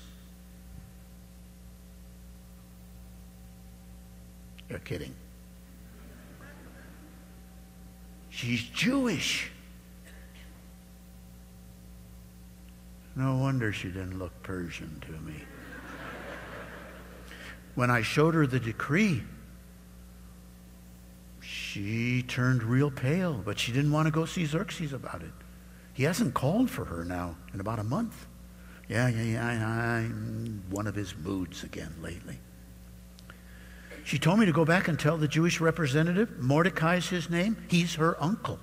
You're 4.69 4.79
kidding. 4.79 5.15
She's 8.41 8.63
Jewish. 8.63 9.51
No 13.15 13.37
wonder 13.37 13.71
she 13.71 13.89
didn't 13.89 14.19
look 14.19 14.33
Persian 14.43 14.99
to 15.05 15.13
me. 15.13 15.45
When 17.75 17.91
I 17.91 18.01
showed 18.01 18.33
her 18.33 18.47
the 18.47 18.59
decree, 18.59 19.23
she 21.43 22.23
turned 22.23 22.63
real 22.63 22.91
pale, 22.91 23.35
but 23.35 23.59
she 23.59 23.73
didn't 23.73 23.93
want 23.93 24.07
to 24.07 24.11
go 24.11 24.25
see 24.25 24.47
Xerxes 24.47 24.95
about 24.95 25.21
it. 25.21 25.33
He 25.93 26.05
hasn't 26.05 26.33
called 26.33 26.71
for 26.71 26.87
her 26.87 27.05
now 27.05 27.37
in 27.53 27.61
about 27.61 27.79
a 27.79 27.85
month. 27.85 28.27
Yeah, 28.89 29.09
yeah, 29.09 29.23
yeah, 29.23 29.47
I, 29.47 29.99
I'm 29.99 30.65
one 30.71 30.87
of 30.87 30.95
his 30.95 31.15
moods 31.15 31.63
again 31.63 31.95
lately. 32.01 32.39
She 34.05 34.19
told 34.19 34.39
me 34.39 34.47
to 34.47 34.53
go 34.53 34.65
back 34.65 34.89
and 34.89 34.99
tell 34.99 35.17
the 35.17 35.29
Jewish 35.29 35.61
representative, 35.61 36.39
Mordecai's 36.39 37.09
his 37.09 37.31
name, 37.31 37.57
he's 37.69 37.95
her 37.97 38.21
uncle. 38.23 38.59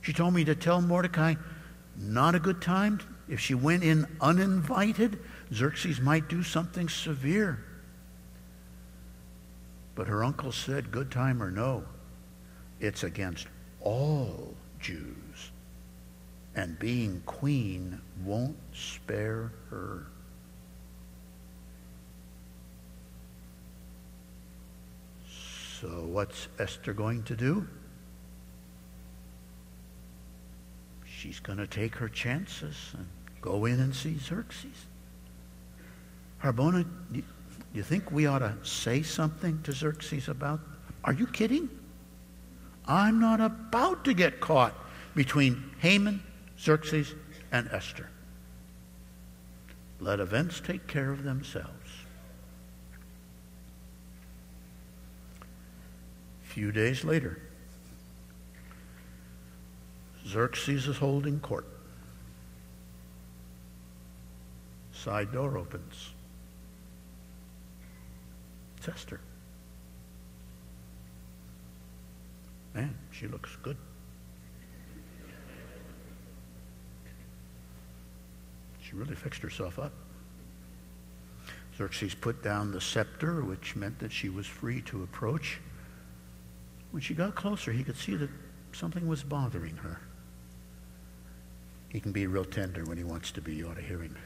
She 0.00 0.12
told 0.12 0.34
me 0.34 0.44
to 0.44 0.54
tell 0.54 0.80
Mordecai, 0.80 1.34
not 1.96 2.34
a 2.34 2.40
good 2.40 2.62
time. 2.62 3.00
If 3.28 3.40
she 3.40 3.54
went 3.54 3.84
in 3.84 4.06
uninvited, 4.20 5.18
Xerxes 5.52 6.00
might 6.00 6.28
do 6.28 6.42
something 6.42 6.88
severe. 6.88 7.62
But 9.94 10.06
her 10.06 10.24
uncle 10.24 10.52
said, 10.52 10.90
good 10.90 11.10
time 11.10 11.42
or 11.42 11.50
no, 11.50 11.84
it's 12.80 13.02
against 13.02 13.48
all 13.80 14.54
Jews. 14.80 15.50
And 16.54 16.78
being 16.78 17.22
queen 17.26 18.00
won't 18.24 18.56
spare 18.72 19.52
her. 19.70 20.06
So, 25.80 25.88
what's 25.88 26.48
Esther 26.58 26.92
going 26.92 27.22
to 27.24 27.36
do? 27.36 27.66
She's 31.04 31.38
going 31.40 31.58
to 31.58 31.66
take 31.66 31.94
her 31.96 32.08
chances 32.08 32.74
and 32.94 33.06
go 33.40 33.64
in 33.64 33.78
and 33.78 33.94
see 33.94 34.18
Xerxes. 34.18 34.86
Harbona, 36.42 36.84
do 37.12 37.22
you 37.72 37.82
think 37.82 38.10
we 38.10 38.26
ought 38.26 38.40
to 38.40 38.54
say 38.62 39.02
something 39.02 39.60
to 39.62 39.72
Xerxes 39.72 40.28
about? 40.28 40.60
Are 41.04 41.12
you 41.12 41.26
kidding? 41.26 41.68
I'm 42.86 43.20
not 43.20 43.40
about 43.40 44.04
to 44.04 44.14
get 44.14 44.40
caught 44.40 44.74
between 45.14 45.70
Haman, 45.80 46.22
Xerxes, 46.58 47.14
and 47.52 47.68
Esther. 47.70 48.08
Let 50.00 50.20
events 50.20 50.60
take 50.60 50.86
care 50.86 51.10
of 51.10 51.24
themselves. 51.24 51.72
A 56.37 56.37
few 56.48 56.72
days 56.72 57.04
later, 57.04 57.38
Xerxes 60.26 60.88
is 60.88 60.96
holding 60.96 61.38
court. 61.40 61.66
Side 64.92 65.30
door 65.30 65.58
opens. 65.58 66.10
It's 68.78 68.88
Esther. 68.88 69.20
Man, 72.74 72.94
she 73.12 73.28
looks 73.28 73.54
good. 73.62 73.76
She 78.80 78.96
really 78.96 79.14
fixed 79.14 79.42
herself 79.42 79.78
up. 79.78 79.92
Xerxes 81.76 82.14
put 82.14 82.42
down 82.42 82.72
the 82.72 82.80
scepter, 82.80 83.42
which 83.42 83.76
meant 83.76 83.98
that 83.98 84.12
she 84.12 84.30
was 84.30 84.46
free 84.46 84.80
to 84.82 85.02
approach. 85.02 85.60
When 86.90 87.02
she 87.02 87.14
got 87.14 87.34
closer, 87.34 87.72
he 87.72 87.84
could 87.84 87.96
see 87.96 88.14
that 88.16 88.30
something 88.72 89.06
was 89.06 89.22
bothering 89.22 89.76
her. 89.76 90.00
He 91.88 92.00
can 92.00 92.12
be 92.12 92.26
real 92.26 92.44
tender 92.44 92.84
when 92.84 92.98
he 92.98 93.04
wants 93.04 93.30
to 93.32 93.40
be. 93.40 93.54
You 93.54 93.68
ought 93.68 93.76
to 93.76 93.82
hear 93.82 94.00
him. 94.00 94.16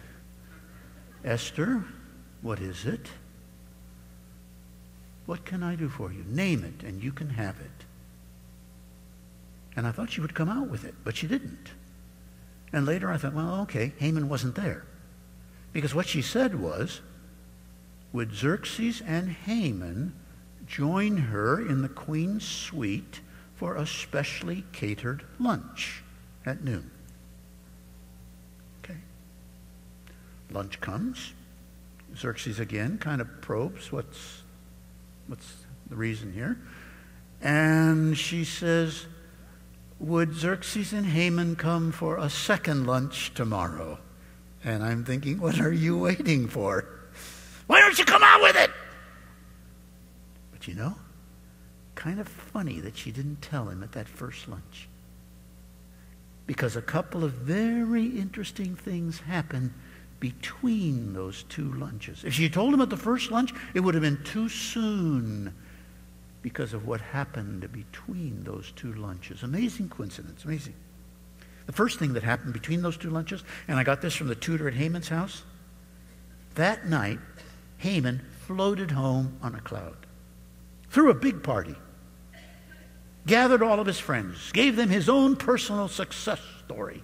Esther, 1.25 1.85
what 2.41 2.61
is 2.61 2.85
it? 2.85 3.09
What 5.27 5.45
can 5.45 5.63
I 5.63 5.77
do 5.77 5.89
for 5.89 6.13
you? 6.13 6.25
Name 6.27 6.65
it, 6.65 6.85
and 6.87 7.03
you 7.03 7.13
can 7.13 7.31
have 7.31 7.61
it. 7.61 7.85
And 9.77 9.87
I 9.87 9.93
thought 9.93 10.11
she 10.11 10.21
would 10.21 10.35
come 10.35 10.49
out 10.49 10.69
with 10.69 10.85
it, 10.85 10.95
but 11.05 11.17
she 11.17 11.27
didn't. 11.27 11.71
And 12.73 12.85
later 12.85 13.11
I 13.11 13.17
thought, 13.17 13.35
well, 13.35 13.61
okay, 13.63 13.93
Haman 13.99 14.29
wasn't 14.29 14.57
there. 14.57 14.85
Because 15.73 15.95
what 15.95 16.09
she 16.09 16.21
said 16.21 16.61
was, 16.61 17.01
would 18.13 18.35
Xerxes 18.35 19.01
and 19.01 19.31
Haman 19.31 20.15
join 20.67 21.17
her 21.17 21.61
in 21.61 21.83
the 21.83 21.89
queen's 21.89 22.47
suite 22.47 23.21
for 23.57 23.77
a 23.77 23.87
specially 23.87 24.65
catered 24.73 25.25
lunch 25.39 26.03
at 26.45 26.65
noon? 26.65 26.91
Okay. 28.83 28.99
Lunch 30.51 30.81
comes. 30.81 31.33
Xerxes 32.17 32.59
again 32.59 32.99
kind 32.99 33.21
of 33.21 33.41
probes 33.41 33.91
what's, 33.91 34.43
what's 35.27 35.55
the 35.89 35.97
reason 35.97 36.33
here. 36.33 36.59
And 37.41 38.17
she 38.17 38.45
says, 38.45 39.07
would 39.99 40.35
Xerxes 40.35 40.93
and 40.93 41.07
Haman 41.07 41.57
come 41.57 41.93
for 41.93 42.19
a 42.19 42.29
second 42.29 42.87
lunch 42.87 43.33
tomorrow? 43.35 43.99
And 44.65 44.83
I'm 44.83 45.05
thinking, 45.05 45.41
what 45.41 45.61
are 45.61 45.73
you 45.73 45.99
waiting 45.99 46.49
for? 46.49 46.87
Why 47.67 47.81
don't 47.81 47.99
you 47.99 48.05
come 48.05 48.23
out 48.23 48.43
with 48.43 48.57
it? 48.57 48.71
You 50.69 50.75
know, 50.75 50.95
kind 51.95 52.21
of 52.21 52.29
funny 52.29 52.81
that 52.81 52.97
she 52.97 53.11
didn't 53.11 53.43
tell 53.43 53.69
him 53.69 53.83
at 53.83 53.93
that 53.93 54.09
first 54.09 54.49
lunch. 54.49 54.89
Because 56.47 56.77
a 56.77 56.83
couple 56.83 57.25
of 57.25 57.33
very 57.33 58.07
interesting 58.07 58.75
things 58.75 59.21
happened 59.21 59.73
between 60.21 61.15
those 61.15 61.43
two 61.45 61.73
lunches. 61.75 62.25
If 62.25 62.35
she 62.35 62.49
told 62.49 62.73
him 62.73 62.81
at 62.81 62.91
the 62.91 62.97
first 62.97 63.31
lunch, 63.31 63.53
it 63.75 63.81
would 63.81 63.95
have 63.95 64.03
been 64.03 64.23
too 64.23 64.49
soon 64.49 65.53
because 66.43 66.75
of 66.75 66.87
what 66.87 67.01
happened 67.01 67.71
between 67.73 68.45
those 68.45 68.73
two 68.73 68.93
lunches. 68.95 69.43
Amazing 69.43 69.89
coincidence, 69.89 70.45
amazing. 70.45 70.75
The 71.67 71.73
first 71.73 71.99
thing 71.99 72.13
that 72.13 72.23
happened 72.23 72.53
between 72.53 72.83
those 72.83 72.97
two 72.97 73.11
lunches, 73.11 73.45
and 73.69 73.79
I 73.79 73.85
got 73.85 74.01
this 74.03 74.15
from 74.15 74.27
the 74.29 74.35
tutor 74.35 74.69
at 74.69 74.75
Haman's 74.75 75.09
house, 75.09 75.43
that 76.55 76.87
night, 76.87 77.19
Haman 77.79 78.21
floated 78.47 78.91
home 78.91 79.39
on 79.43 79.55
a 79.55 79.61
cloud, 79.61 79.97
threw 80.93 81.11
a 81.11 81.15
big 81.15 81.43
party, 81.43 81.75
gathered 83.27 83.63
all 83.63 83.81
of 83.81 83.87
his 83.87 83.99
friends, 83.99 84.53
gave 84.53 84.77
them 84.77 84.91
his 84.91 85.09
own 85.09 85.35
personal 85.35 85.89
success 85.89 86.39
story. 86.65 87.03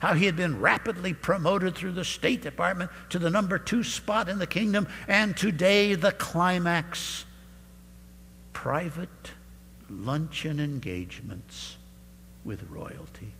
How 0.00 0.14
he 0.14 0.26
had 0.26 0.34
been 0.34 0.60
rapidly 0.60 1.14
promoted 1.14 1.76
through 1.76 1.92
the 1.92 2.04
State 2.04 2.42
Department 2.42 2.90
to 3.10 3.20
the 3.20 3.30
number 3.30 3.58
two 3.58 3.84
spot 3.84 4.28
in 4.28 4.40
the 4.40 4.46
kingdom, 4.48 4.88
and 5.06 5.36
today 5.36 5.94
the 5.94 6.10
climax 6.10 7.24
private 8.52 9.30
luncheon 9.88 10.58
engagements 10.58 11.76
with 12.44 12.68
royalty. 12.68 13.32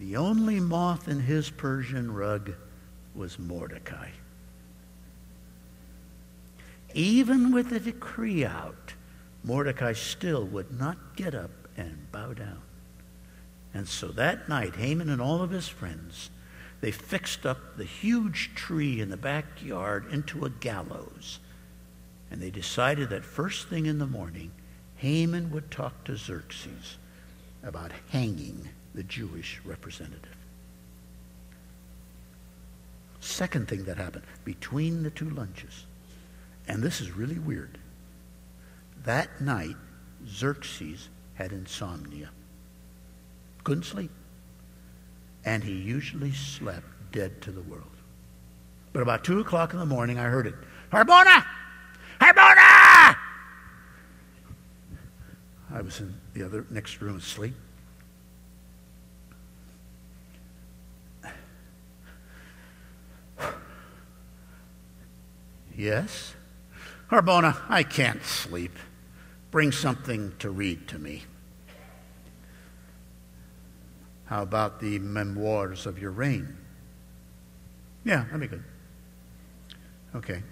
The 0.00 0.16
only 0.16 0.58
moth 0.58 1.06
in 1.06 1.20
his 1.20 1.50
Persian 1.50 2.12
rug 2.12 2.52
was 3.14 3.38
Mordecai. 3.38 4.08
Even 6.96 7.52
with 7.52 7.68
the 7.68 7.78
decree 7.78 8.42
out, 8.42 8.94
Mordecai 9.44 9.92
still 9.92 10.46
would 10.46 10.80
not 10.80 11.14
get 11.14 11.34
up 11.34 11.50
and 11.76 12.10
bow 12.10 12.32
down. 12.32 12.62
And 13.74 13.86
so 13.86 14.08
that 14.08 14.48
night, 14.48 14.76
Haman 14.76 15.10
and 15.10 15.20
all 15.20 15.42
of 15.42 15.50
his 15.50 15.68
friends, 15.68 16.30
they 16.80 16.90
fixed 16.90 17.44
up 17.44 17.76
the 17.76 17.84
huge 17.84 18.54
tree 18.54 18.98
in 18.98 19.10
the 19.10 19.18
backyard 19.18 20.10
into 20.10 20.46
a 20.46 20.50
gallows 20.50 21.38
And 22.30 22.40
they 22.40 22.50
decided 22.50 23.10
that 23.10 23.24
first 23.24 23.68
thing 23.68 23.86
in 23.86 23.98
the 23.98 24.06
morning, 24.06 24.50
Haman 24.96 25.50
would 25.50 25.70
talk 25.70 26.04
to 26.04 26.16
Xerxes 26.16 26.96
about 27.62 27.92
hanging 28.08 28.70
the 28.94 29.02
Jewish 29.02 29.60
representative. 29.64 30.34
Second 33.20 33.68
thing 33.68 33.84
that 33.84 33.98
happened 33.98 34.24
between 34.44 35.02
the 35.02 35.10
two 35.10 35.28
lunches, 35.30 35.84
and 36.68 36.82
this 36.82 37.00
is 37.00 37.12
really 37.12 37.38
weird. 37.38 37.78
That 39.04 39.40
night, 39.40 39.76
Xerxes 40.26 41.08
had 41.34 41.52
insomnia. 41.52 42.30
Couldn't 43.64 43.84
sleep. 43.84 44.10
And 45.44 45.62
he 45.62 45.72
usually 45.72 46.32
slept 46.32 46.86
dead 47.12 47.40
to 47.42 47.52
the 47.52 47.62
world. 47.62 47.84
But 48.92 49.02
about 49.02 49.24
2 49.24 49.40
o'clock 49.40 49.72
in 49.72 49.78
the 49.78 49.86
morning, 49.86 50.18
I 50.18 50.24
heard 50.24 50.46
it. 50.46 50.54
Harbona! 50.90 51.44
Harbona! 52.20 53.16
I 55.70 55.82
was 55.82 56.00
in 56.00 56.14
the 56.32 56.42
other 56.42 56.64
next 56.70 57.00
room 57.00 57.18
asleep. 57.18 57.54
Yes? 65.78 66.34
Harbona, 67.10 67.56
I 67.68 67.82
can't 67.82 68.22
sleep. 68.24 68.72
Bring 69.50 69.72
something 69.72 70.34
to 70.40 70.50
read 70.50 70.88
to 70.88 70.98
me. 70.98 71.24
How 74.26 74.42
about 74.42 74.80
the 74.80 74.98
memoirs 74.98 75.86
of 75.86 76.00
your 76.00 76.10
reign? 76.10 76.56
Yeah, 78.04 78.24
that'd 78.24 78.40
be 78.40 78.48
good. 78.48 78.64
Okay. 80.16 80.42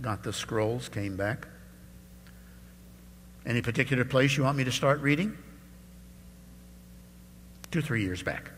Got 0.00 0.22
the 0.22 0.32
scrolls, 0.32 0.88
came 0.88 1.16
back. 1.16 1.48
Any 3.46 3.62
particular 3.62 4.04
place 4.04 4.36
you 4.36 4.44
want 4.44 4.58
me 4.58 4.64
to 4.64 4.72
start 4.72 5.00
reading? 5.00 5.36
Two, 7.70 7.80
three 7.80 8.02
years 8.02 8.22
back. 8.22 8.50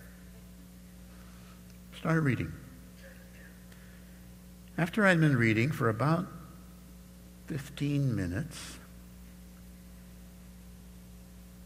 Started 1.97 2.21
reading. 2.23 2.53
After 4.77 5.07
I'd 5.07 5.21
been 5.21 5.37
reading 5.37 5.71
for 5.71 5.89
about 5.89 6.27
15 7.47 8.15
minutes, 8.15 8.79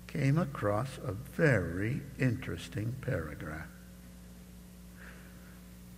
came 0.07 0.37
across 0.37 0.99
a 1.07 1.13
very 1.13 2.03
interesting 2.19 2.95
paragraph. 3.01 3.69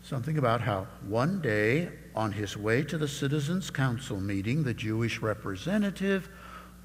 Something 0.04 0.38
about 0.38 0.60
how 0.60 0.86
one 1.06 1.40
day, 1.40 1.88
on 2.14 2.32
his 2.32 2.56
way 2.56 2.82
to 2.84 2.98
the 2.98 3.08
Citizens' 3.08 3.70
Council 3.70 4.20
meeting, 4.20 4.62
the 4.62 4.74
Jewish 4.74 5.20
representative 5.20 6.28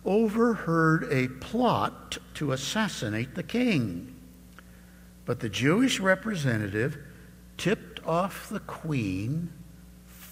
overheard 0.06 1.08
a 1.12 1.28
plot 1.28 2.18
to 2.36 2.52
assassinate 2.52 3.36
the 3.36 3.44
king. 3.44 4.16
But 5.26 5.40
the 5.40 5.50
Jewish 5.50 6.00
representative 6.00 6.98
tipped 7.58 8.06
off 8.06 8.50
the 8.50 8.60
queen, 8.60 9.52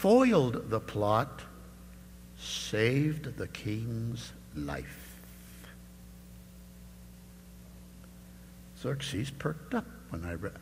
foiled 0.03 0.69
the 0.69 0.81
plot, 0.81 1.43
saved 2.37 3.37
the 3.37 3.47
king's 3.47 4.33
life. 4.53 5.15
Xerxes 8.77 9.31
perked 9.31 9.73
up 9.73 9.85
when 10.09 10.25
I 10.25 10.33
read. 10.33 10.57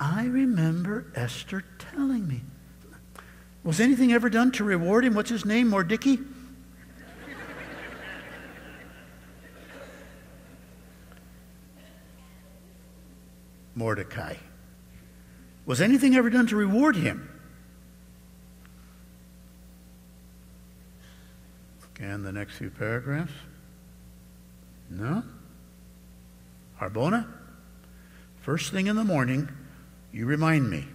I 0.00 0.24
remember 0.24 1.12
Esther 1.14 1.62
telling 1.78 2.26
me. 2.26 2.40
Was 3.62 3.78
anything 3.78 4.12
ever 4.12 4.28
done 4.28 4.50
to 4.50 4.64
reward 4.64 5.04
him? 5.04 5.14
What's 5.14 5.30
his 5.30 5.44
name? 5.44 5.68
Mordecai? 5.70 6.16
Mordecai. 13.76 14.34
Was 15.66 15.80
anything 15.80 16.16
ever 16.16 16.30
done 16.30 16.46
to 16.48 16.56
reward 16.56 16.96
him? 16.96 17.28
Scan 21.94 22.22
the 22.22 22.32
next 22.32 22.56
few 22.56 22.70
paragraphs. 22.70 23.32
No? 24.88 25.22
Harbona, 26.80 27.26
first 28.42 28.72
thing 28.72 28.86
in 28.86 28.96
the 28.96 29.04
morning, 29.04 29.48
you 30.12 30.26
remind 30.26 30.68
me. 30.70 30.86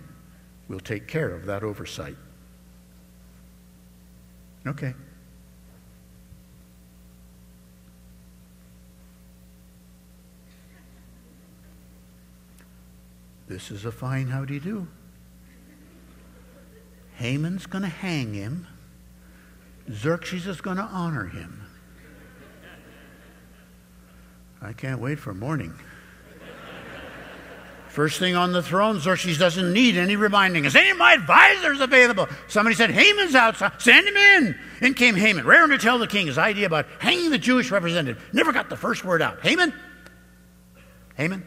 We'll 0.68 0.80
take 0.80 1.08
care 1.08 1.30
of 1.30 1.46
that 1.46 1.64
oversight. 1.64 2.18
Okay. 4.66 4.96
This 13.48 13.72
is 13.72 13.86
a 13.86 13.92
fine 13.92 14.28
howdy 14.28 14.60
do. 14.60 14.88
Haman's 17.16 17.66
going 17.66 17.84
to 17.84 17.90
hang 17.90 18.34
him. 18.34 18.68
Xerxes 19.92 20.48
is 20.48 20.62
going 20.62 20.78
to 20.78 20.84
honor 20.84 21.26
him. 21.26 21.62
I 24.62 24.74
can't 24.74 25.00
wait 25.00 25.20
for 25.20 25.34
morning. 25.34 25.74
First 27.88 28.20
thing 28.20 28.36
on 28.36 28.52
the 28.52 28.62
throne, 28.62 29.00
Xerxes 29.00 29.38
doesn't 29.38 29.72
need 29.72 29.96
any 29.96 30.18
reminding. 30.18 30.66
Is 30.66 30.76
any 30.76 30.90
of 30.90 30.98
my 30.98 31.14
advisors 31.14 31.80
available? 31.80 32.28
Somebody 32.50 32.76
said, 32.76 32.90
Haman's 32.90 33.36
outside. 33.36 33.82
Send 33.82 34.06
him 34.06 34.18
in. 34.18 34.60
In 34.82 34.94
came 34.96 35.16
Haman, 35.16 35.46
raring 35.46 35.70
to 35.70 35.78
tell 35.78 35.98
the 35.98 36.08
king 36.08 36.28
his 36.28 36.38
idea 36.38 36.66
about 36.66 36.88
hanging 37.00 37.30
the 37.30 37.38
Jewish 37.38 37.72
representative. 37.72 38.22
Never 38.34 38.52
got 38.52 38.70
the 38.70 38.76
first 38.76 39.06
word 39.06 39.22
out. 39.22 39.40
Haman? 39.42 39.74
Haman? 41.16 41.46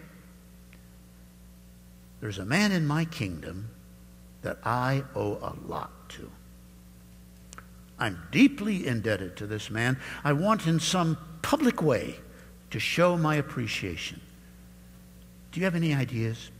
There's 2.20 2.38
a 2.38 2.44
man 2.44 2.72
in 2.72 2.86
my 2.86 3.04
kingdom 3.04 3.70
that 4.42 4.58
I 4.64 5.04
owe 5.14 5.34
a 5.34 5.54
lot 5.66 5.90
to. 6.10 6.30
I'm 7.98 8.22
deeply 8.30 8.86
indebted 8.86 9.36
to 9.36 9.46
this 9.46 9.70
man. 9.70 9.98
I 10.24 10.32
want 10.32 10.66
in 10.66 10.80
some 10.80 11.18
public 11.42 11.82
way 11.82 12.16
to 12.70 12.78
show 12.78 13.16
my 13.16 13.36
appreciation. 13.36 14.20
Do 15.52 15.60
you 15.60 15.64
have 15.64 15.74
any 15.74 15.94
ideas? 15.94 16.50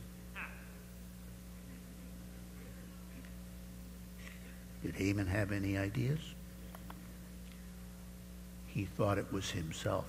Did 4.83 4.95
Haman 4.95 5.27
have 5.27 5.51
any 5.51 5.77
ideas? 5.77 6.19
He 8.67 8.85
thought 8.85 9.17
it 9.17 9.31
was 9.31 9.51
himself. 9.51 10.05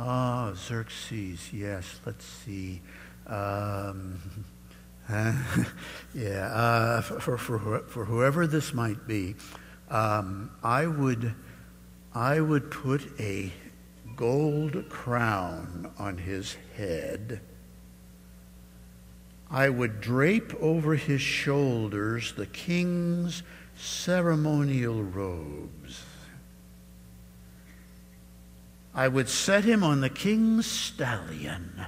Ah, 0.00 0.52
Xerxes, 0.54 1.52
yes, 1.52 1.98
let's 2.06 2.24
see. 2.24 2.80
Um, 3.26 4.20
yeah, 6.14 6.46
uh, 6.52 7.00
for, 7.00 7.36
for, 7.36 7.80
for 7.80 8.04
whoever 8.04 8.46
this 8.46 8.72
might 8.72 9.08
be, 9.08 9.34
um, 9.90 10.52
I, 10.62 10.86
would, 10.86 11.34
I 12.14 12.40
would 12.40 12.70
put 12.70 13.10
a 13.18 13.52
gold 14.14 14.88
crown 14.88 15.90
on 15.98 16.18
his 16.18 16.56
head. 16.76 17.40
I 19.50 19.70
would 19.70 20.00
drape 20.00 20.54
over 20.60 20.94
his 20.94 21.22
shoulders 21.22 22.34
the 22.34 22.46
king's 22.46 23.42
ceremonial 23.76 25.02
robes. 25.02 26.04
I 28.94 29.08
would 29.08 29.28
set 29.28 29.64
him 29.64 29.84
on 29.84 30.00
the 30.00 30.10
king's 30.10 30.66
stallion 30.66 31.86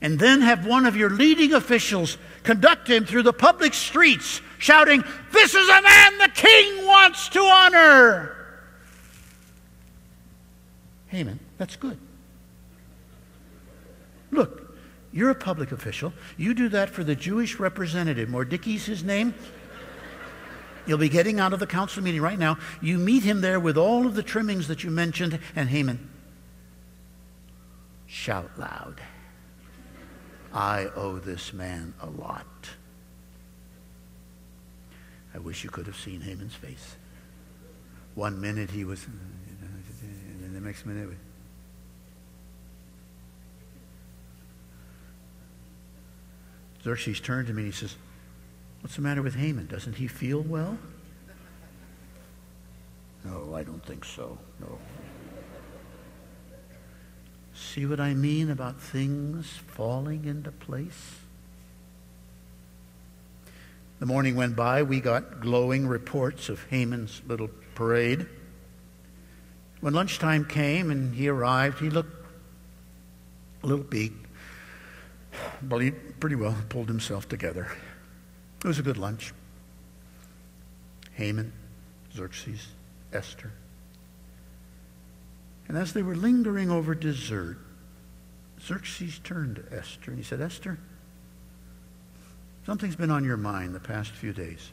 and 0.00 0.18
then 0.18 0.40
have 0.40 0.66
one 0.66 0.86
of 0.86 0.96
your 0.96 1.10
leading 1.10 1.52
officials 1.52 2.18
conduct 2.42 2.88
him 2.88 3.04
through 3.04 3.22
the 3.22 3.32
public 3.32 3.74
streets 3.74 4.40
shouting, 4.58 5.02
This 5.32 5.54
is 5.54 5.68
a 5.68 5.82
man 5.82 6.18
the 6.18 6.30
king 6.34 6.86
wants 6.86 7.28
to 7.30 7.40
honor. 7.40 8.32
Haman, 11.08 11.40
that's 11.56 11.76
good. 11.76 11.98
Look, 14.30 14.76
you're 15.12 15.30
a 15.30 15.34
public 15.34 15.72
official. 15.72 16.12
You 16.36 16.52
do 16.52 16.68
that 16.70 16.90
for 16.90 17.02
the 17.02 17.14
Jewish 17.14 17.58
representative. 17.58 18.28
Mordecai's 18.28 18.84
his 18.84 19.02
name. 19.02 19.34
You'll 20.86 20.98
be 20.98 21.08
getting 21.08 21.40
out 21.40 21.52
of 21.52 21.60
the 21.60 21.66
council 21.66 22.02
meeting 22.02 22.20
right 22.20 22.38
now. 22.38 22.58
You 22.80 22.98
meet 22.98 23.24
him 23.24 23.40
there 23.40 23.58
with 23.58 23.76
all 23.76 24.06
of 24.06 24.14
the 24.14 24.22
trimmings 24.22 24.68
that 24.68 24.84
you 24.84 24.90
mentioned, 24.90 25.38
and 25.54 25.68
Haman, 25.68 26.10
shout 28.06 28.50
loud. 28.56 29.00
I 30.52 30.86
owe 30.94 31.18
this 31.18 31.52
man 31.52 31.92
a 32.00 32.06
lot. 32.06 32.46
I 35.34 35.38
wish 35.38 35.64
you 35.64 35.70
could 35.70 35.86
have 35.86 35.96
seen 35.96 36.20
Haman's 36.22 36.54
face. 36.54 36.96
One 38.14 38.40
minute 38.40 38.70
he 38.70 38.84
was, 38.84 39.04
and 39.04 40.40
then 40.40 40.54
the 40.54 40.60
next 40.60 40.86
minute, 40.86 41.10
Xerxes 46.82 47.20
turned 47.20 47.48
to 47.48 47.52
me 47.52 47.64
and 47.64 47.72
he 47.72 47.78
says, 47.78 47.96
What's 48.86 48.94
the 48.94 49.02
matter 49.02 49.20
with 49.20 49.34
Haman? 49.34 49.66
Doesn't 49.66 49.94
he 49.94 50.06
feel 50.06 50.42
well? 50.42 50.78
No, 53.24 53.52
I 53.52 53.64
don't 53.64 53.84
think 53.84 54.04
so. 54.04 54.38
No. 54.60 54.78
See 57.52 57.84
what 57.84 57.98
I 57.98 58.14
mean 58.14 58.48
about 58.48 58.80
things 58.80 59.58
falling 59.66 60.24
into 60.24 60.52
place? 60.52 61.16
The 63.98 64.06
morning 64.06 64.36
went 64.36 64.54
by. 64.54 64.84
We 64.84 65.00
got 65.00 65.40
glowing 65.40 65.88
reports 65.88 66.48
of 66.48 66.62
Haman's 66.70 67.22
little 67.26 67.50
parade. 67.74 68.24
When 69.80 69.94
lunchtime 69.94 70.44
came 70.44 70.92
and 70.92 71.12
he 71.12 71.26
arrived, 71.26 71.80
he 71.80 71.90
looked 71.90 72.24
a 73.64 73.66
little 73.66 73.84
beat, 73.84 74.12
but 75.60 75.78
he 75.78 75.90
pretty 75.90 76.36
well 76.36 76.54
pulled 76.68 76.86
himself 76.86 77.28
together. 77.28 77.68
It 78.66 78.70
was 78.70 78.80
a 78.80 78.82
good 78.82 78.96
lunch. 78.96 79.32
Haman, 81.12 81.52
Xerxes, 82.12 82.66
Esther. 83.12 83.52
And 85.68 85.78
as 85.78 85.92
they 85.92 86.02
were 86.02 86.16
lingering 86.16 86.68
over 86.68 86.92
dessert, 86.92 87.58
Xerxes 88.60 89.20
turned 89.20 89.54
to 89.54 89.78
Esther 89.78 90.10
and 90.10 90.18
he 90.18 90.24
said, 90.24 90.40
Esther, 90.40 90.80
something's 92.66 92.96
been 92.96 93.12
on 93.12 93.22
your 93.22 93.36
mind 93.36 93.72
the 93.72 93.78
past 93.78 94.10
few 94.10 94.32
days. 94.32 94.72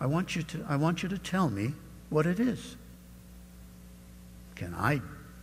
I 0.00 0.06
want 0.06 0.34
you 0.34 0.42
to, 0.42 0.66
I 0.68 0.74
want 0.74 1.04
you 1.04 1.08
to 1.08 1.18
tell 1.18 1.50
me 1.50 1.74
what 2.08 2.26
it 2.26 2.40
is. 2.40 2.74
Can 4.56 4.74
I 4.74 5.02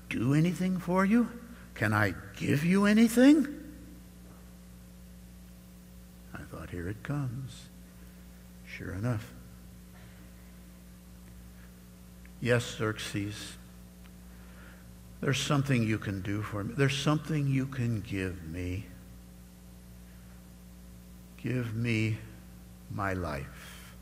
do 0.10 0.34
anything 0.34 0.78
for 0.78 1.06
you? 1.06 1.30
Can 1.74 1.94
I 1.94 2.16
give 2.36 2.66
you 2.66 2.86
anything? 2.86 3.48
I 6.34 6.40
thought, 6.40 6.67
here 6.78 6.90
it 6.90 7.02
comes. 7.02 7.70
Sure 8.68 8.94
enough. 8.94 9.34
Yes, 12.40 12.76
Xerxes, 12.78 13.58
there's 15.20 15.40
something 15.40 15.82
you 15.82 15.98
can 15.98 16.22
do 16.22 16.44
for 16.44 16.64
me. 16.64 16.76
There's 16.78 16.96
something 16.96 17.48
you 17.48 17.66
can 17.66 18.02
give 18.02 18.44
me. 18.48 18.86
Give 21.42 21.74
me 21.74 22.20
my 22.92 23.14
life. 23.14 23.96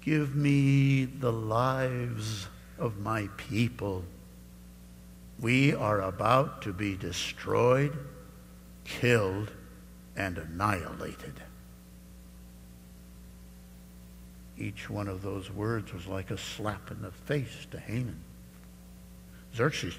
Give 0.00 0.36
me 0.36 1.06
the 1.06 1.32
lives 1.32 2.46
of 2.78 2.98
my 2.98 3.26
people. 3.36 4.04
We 5.40 5.74
are 5.74 6.02
about 6.02 6.62
to 6.62 6.72
be 6.72 6.94
destroyed, 6.94 7.98
killed, 8.84 9.50
and 10.16 10.38
annihilated. 10.38 11.34
Each 14.58 14.90
one 14.90 15.08
of 15.08 15.22
those 15.22 15.50
words 15.50 15.92
was 15.92 16.06
like 16.06 16.30
a 16.30 16.36
slap 16.36 16.90
in 16.90 17.00
the 17.00 17.10
face 17.10 17.66
to 17.70 17.80
Haman. 17.80 18.20
Xerxes, 19.54 19.94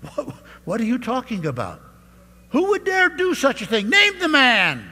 what, 0.00 0.34
what 0.64 0.80
are 0.80 0.84
you 0.84 0.98
talking 0.98 1.46
about? 1.46 1.82
Who 2.50 2.70
would 2.70 2.84
dare 2.84 3.10
do 3.10 3.34
such 3.34 3.60
a 3.60 3.66
thing? 3.66 3.90
Name 3.90 4.18
the 4.18 4.28
man. 4.28 4.88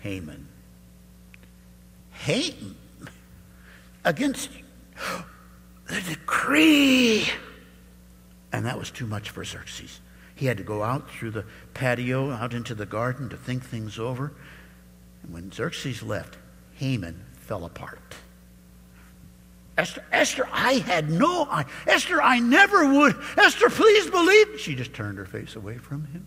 Haman. 0.00 0.48
Haman 2.12 2.76
against 4.04 4.50
the 5.86 6.00
decree. 6.00 7.28
And 8.52 8.64
that 8.66 8.78
was 8.78 8.90
too 8.90 9.06
much 9.06 9.30
for 9.30 9.44
Xerxes. 9.44 10.00
He 10.34 10.46
had 10.46 10.56
to 10.58 10.62
go 10.62 10.82
out 10.82 11.10
through 11.10 11.32
the 11.32 11.44
patio, 11.74 12.30
out 12.30 12.54
into 12.54 12.74
the 12.74 12.86
garden 12.86 13.28
to 13.30 13.36
think 13.36 13.64
things 13.64 13.98
over. 13.98 14.32
And 15.22 15.32
when 15.32 15.52
Xerxes 15.52 16.02
left, 16.02 16.38
Haman 16.74 17.24
fell 17.40 17.64
apart. 17.64 17.98
Esther, 19.76 20.04
Esther, 20.10 20.48
I 20.52 20.74
had 20.74 21.08
no, 21.08 21.46
I, 21.50 21.64
Esther, 21.86 22.20
I 22.20 22.40
never 22.40 22.92
would. 22.92 23.16
Esther, 23.36 23.70
please 23.70 24.10
believe. 24.10 24.60
She 24.60 24.74
just 24.74 24.92
turned 24.92 25.18
her 25.18 25.24
face 25.24 25.54
away 25.54 25.78
from 25.78 26.04
him. 26.06 26.26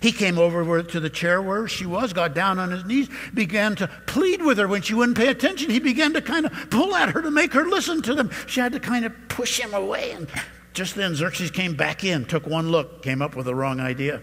He 0.00 0.12
came 0.12 0.38
over 0.38 0.82
to 0.82 1.00
the 1.00 1.10
chair 1.10 1.42
where 1.42 1.66
she 1.66 1.86
was, 1.86 2.12
got 2.12 2.34
down 2.34 2.58
on 2.58 2.70
his 2.70 2.84
knees, 2.84 3.08
began 3.34 3.74
to 3.76 3.88
plead 4.06 4.42
with 4.42 4.58
her 4.58 4.68
when 4.68 4.82
she 4.82 4.94
wouldn't 4.94 5.18
pay 5.18 5.28
attention. 5.28 5.70
He 5.70 5.80
began 5.80 6.12
to 6.14 6.22
kind 6.22 6.46
of 6.46 6.52
pull 6.70 6.94
at 6.94 7.10
her 7.10 7.22
to 7.22 7.30
make 7.30 7.52
her 7.52 7.64
listen 7.64 8.02
to 8.02 8.14
them. 8.14 8.30
She 8.46 8.60
had 8.60 8.72
to 8.72 8.80
kind 8.80 9.04
of 9.04 9.12
push 9.28 9.58
him 9.58 9.74
away. 9.74 10.12
And 10.12 10.28
just 10.80 10.94
then, 10.94 11.14
Xerxes 11.14 11.50
came 11.50 11.74
back 11.74 12.04
in, 12.04 12.24
took 12.24 12.46
one 12.46 12.70
look, 12.70 13.02
came 13.02 13.20
up 13.20 13.36
with 13.36 13.44
the 13.44 13.54
wrong 13.54 13.80
idea. 13.80 14.22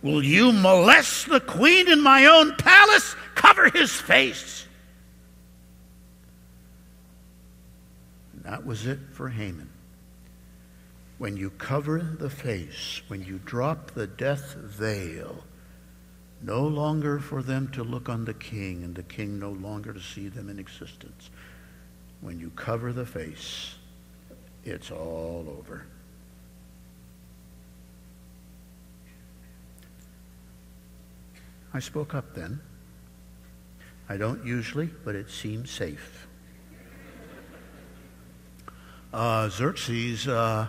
Will 0.00 0.22
you 0.22 0.52
molest 0.52 1.28
the 1.28 1.40
queen 1.40 1.88
in 1.88 2.00
my 2.00 2.26
own 2.26 2.54
palace? 2.54 3.16
Cover 3.34 3.68
his 3.70 3.90
face. 3.90 4.64
And 8.32 8.44
that 8.44 8.64
was 8.64 8.86
it 8.86 9.00
for 9.10 9.28
Haman 9.28 9.68
when 11.18 11.36
you 11.36 11.50
cover 11.50 11.98
the 11.98 12.30
face, 12.30 13.02
when 13.08 13.24
you 13.24 13.40
drop 13.44 13.90
the 13.90 14.06
death 14.06 14.54
veil, 14.54 15.42
no 16.42 16.62
longer 16.64 17.18
for 17.18 17.42
them 17.42 17.66
to 17.72 17.82
look 17.82 18.08
on 18.08 18.24
the 18.24 18.34
king 18.34 18.84
and 18.84 18.94
the 18.94 19.02
king 19.02 19.40
no 19.40 19.50
longer 19.50 19.92
to 19.92 20.00
see 20.00 20.28
them 20.28 20.48
in 20.48 20.60
existence. 20.60 21.30
When 22.20 22.38
you 22.40 22.50
cover 22.50 22.92
the 22.92 23.06
face, 23.06 23.74
it's 24.64 24.90
all 24.90 25.46
over. 25.58 25.86
I 31.72 31.80
spoke 31.80 32.14
up 32.14 32.34
then. 32.34 32.60
I 34.08 34.16
don't 34.16 34.44
usually, 34.44 34.90
but 35.04 35.14
it 35.14 35.30
seemed 35.30 35.68
safe. 35.68 36.26
Uh, 39.12 39.48
Xerxes 39.48 40.26
uh, 40.26 40.68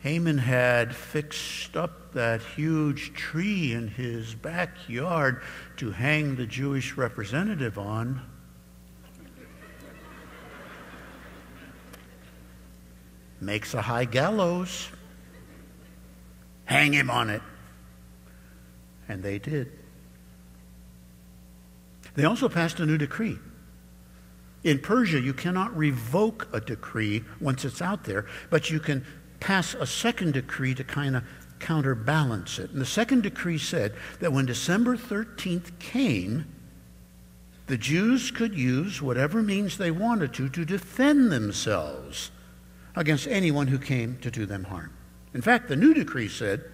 Haman 0.00 0.38
had 0.38 0.94
fixed 0.94 1.76
up 1.76 2.12
that 2.12 2.40
huge 2.40 3.12
tree 3.14 3.72
in 3.72 3.88
his 3.88 4.34
backyard 4.34 5.42
to 5.78 5.90
hang 5.90 6.36
the 6.36 6.46
Jewish 6.46 6.96
representative 6.96 7.78
on. 7.78 8.22
Makes 13.46 13.74
a 13.74 13.82
high 13.82 14.06
gallows. 14.06 14.88
Hang 16.64 16.92
him 16.92 17.08
on 17.10 17.30
it. 17.30 17.42
And 19.08 19.22
they 19.22 19.38
did. 19.38 19.70
They 22.16 22.24
also 22.24 22.48
passed 22.48 22.80
a 22.80 22.86
new 22.86 22.98
decree. 22.98 23.38
In 24.64 24.80
Persia, 24.80 25.20
you 25.20 25.32
cannot 25.32 25.76
revoke 25.76 26.48
a 26.52 26.60
decree 26.60 27.22
once 27.40 27.64
it's 27.64 27.80
out 27.80 28.02
there, 28.02 28.26
but 28.50 28.68
you 28.68 28.80
can 28.80 29.06
pass 29.38 29.74
a 29.74 29.86
second 29.86 30.32
decree 30.32 30.74
to 30.74 30.82
kind 30.82 31.14
of 31.14 31.22
counterbalance 31.60 32.58
it. 32.58 32.72
And 32.72 32.80
the 32.80 32.84
second 32.84 33.22
decree 33.22 33.58
said 33.58 33.94
that 34.18 34.32
when 34.32 34.46
December 34.46 34.96
13th 34.96 35.78
came, 35.78 36.46
the 37.68 37.78
Jews 37.78 38.32
could 38.32 38.56
use 38.56 39.00
whatever 39.00 39.40
means 39.40 39.78
they 39.78 39.92
wanted 39.92 40.34
to 40.34 40.48
to 40.48 40.64
defend 40.64 41.30
themselves 41.30 42.32
against 42.96 43.28
anyone 43.28 43.66
who 43.68 43.78
came 43.78 44.18
to 44.22 44.30
do 44.30 44.46
them 44.46 44.64
harm. 44.64 44.90
In 45.34 45.42
fact, 45.42 45.68
the 45.68 45.76
new 45.76 45.92
decree 45.92 46.28
said 46.28 46.64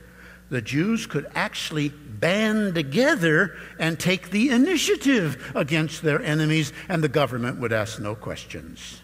the 0.49 0.63
Jews 0.63 1.07
could 1.07 1.31
actually 1.35 1.89
band 1.89 2.75
together 2.75 3.57
and 3.79 3.99
take 3.99 4.31
the 4.31 4.51
initiative 4.51 5.53
against 5.55 6.03
their 6.03 6.23
enemies, 6.23 6.73
and 6.89 7.03
the 7.03 7.09
government 7.09 7.59
would 7.59 7.73
ask 7.73 7.99
no 7.99 8.15
questions. 8.15 9.01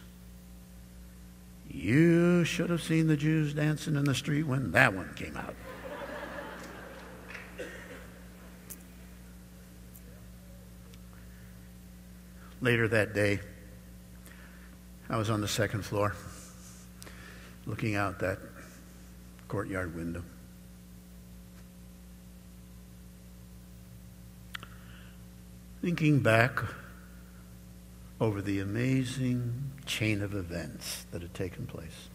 You 1.71 2.45
should 2.45 2.71
have 2.71 2.83
seen 2.83 3.09
the 3.09 3.17
Jews 3.17 3.55
dancing 3.55 3.97
in 3.97 4.05
the 4.05 4.15
street 4.15 4.45
when 4.45 4.73
that 4.73 4.95
one 4.95 5.13
came 5.15 5.37
out. 5.37 5.55
Later 12.61 12.89
that 12.89 13.15
day, 13.15 13.41
I 15.09 15.17
was 15.17 15.31
on 15.31 15.41
the 15.41 15.49
second 15.49 15.83
floor 15.85 16.15
looking 17.69 17.95
out 17.95 18.19
that 18.19 18.39
courtyard 19.47 19.95
window. 19.95 20.25
Thinking 25.83 26.19
back 26.21 26.61
over 28.21 28.43
the 28.43 28.59
amazing 28.59 29.71
chain 29.87 30.23
of 30.23 30.35
events 30.35 31.07
that 31.13 31.23
had 31.23 31.35
taken 31.35 31.67
place. 31.67 32.09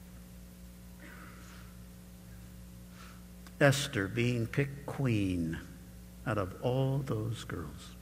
Esther 3.62 4.10
being 4.10 4.48
picked 4.48 4.86
queen 4.86 5.60
out 6.28 6.38
of 6.38 6.56
all 6.62 6.98
those 6.98 7.46
girls. 7.46 7.96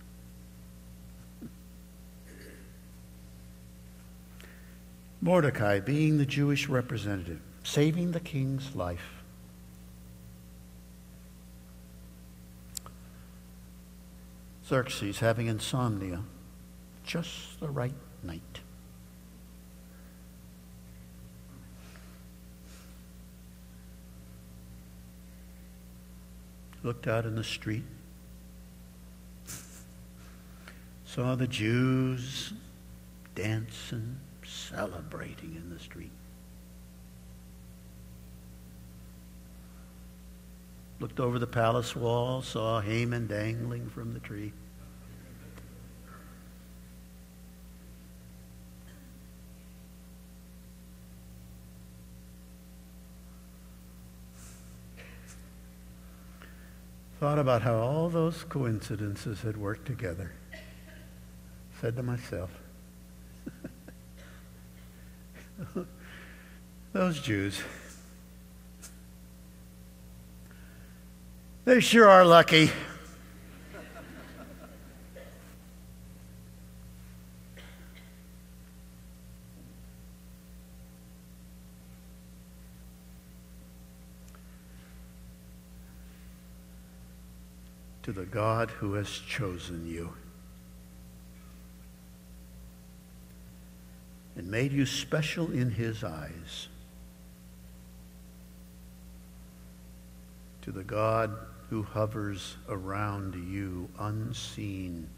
Mordecai 5.21 5.79
being 5.79 6.17
the 6.17 6.25
Jewish 6.25 6.67
representative, 6.67 7.39
saving 7.63 8.11
the 8.11 8.19
king's 8.19 8.75
life. 8.75 9.21
Xerxes 14.67 15.19
having 15.19 15.47
insomnia 15.47 16.23
just 17.05 17.59
the 17.59 17.69
right 17.69 17.93
night. 18.23 18.61
Looked 26.83 27.05
out 27.05 27.27
in 27.27 27.35
the 27.35 27.43
street, 27.43 27.83
saw 31.05 31.35
the 31.35 31.45
Jews 31.45 32.53
dancing, 33.35 34.19
celebrating 34.51 35.55
in 35.55 35.69
the 35.69 35.79
street. 35.79 36.11
Looked 40.99 41.19
over 41.19 41.39
the 41.39 41.47
palace 41.47 41.95
wall, 41.95 42.41
saw 42.41 42.79
Haman 42.79 43.27
dangling 43.27 43.89
from 43.89 44.13
the 44.13 44.19
tree. 44.19 44.53
Thought 57.19 57.39
about 57.39 57.61
how 57.61 57.75
all 57.75 58.09
those 58.09 58.43
coincidences 58.43 59.41
had 59.41 59.55
worked 59.55 59.85
together. 59.85 60.33
Said 61.79 61.95
to 61.95 62.03
myself, 62.03 62.49
those 66.93 67.19
Jews, 67.19 67.61
They 71.63 71.79
sure 71.79 72.09
are 72.09 72.25
lucky. 72.25 72.71
to 88.01 88.11
the 88.11 88.25
God 88.25 88.71
who 88.71 88.95
has 88.95 89.07
chosen 89.07 89.85
you 89.85 90.11
and 94.35 94.49
made 94.49 94.71
you 94.71 94.87
special 94.87 95.51
in 95.51 95.69
his 95.69 96.03
eyes. 96.03 96.67
To 100.63 100.71
the 100.71 100.83
God 100.83 101.35
who 101.69 101.83
hovers 101.83 102.57
around 102.69 103.35
you 103.35 103.89
unseen 103.97 105.09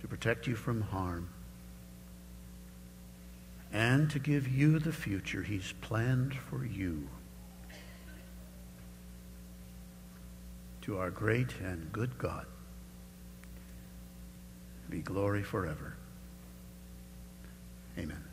to 0.00 0.08
protect 0.08 0.46
you 0.46 0.54
from 0.54 0.82
harm 0.82 1.28
and 3.72 4.10
to 4.10 4.18
give 4.18 4.46
you 4.46 4.78
the 4.78 4.92
future 4.92 5.42
he's 5.42 5.72
planned 5.80 6.34
for 6.34 6.64
you. 6.64 7.08
To 10.82 10.98
our 10.98 11.10
great 11.10 11.58
and 11.60 11.90
good 11.92 12.16
God 12.18 12.46
be 14.88 15.00
glory 15.00 15.42
forever. 15.42 15.96
Amen. 17.98 18.25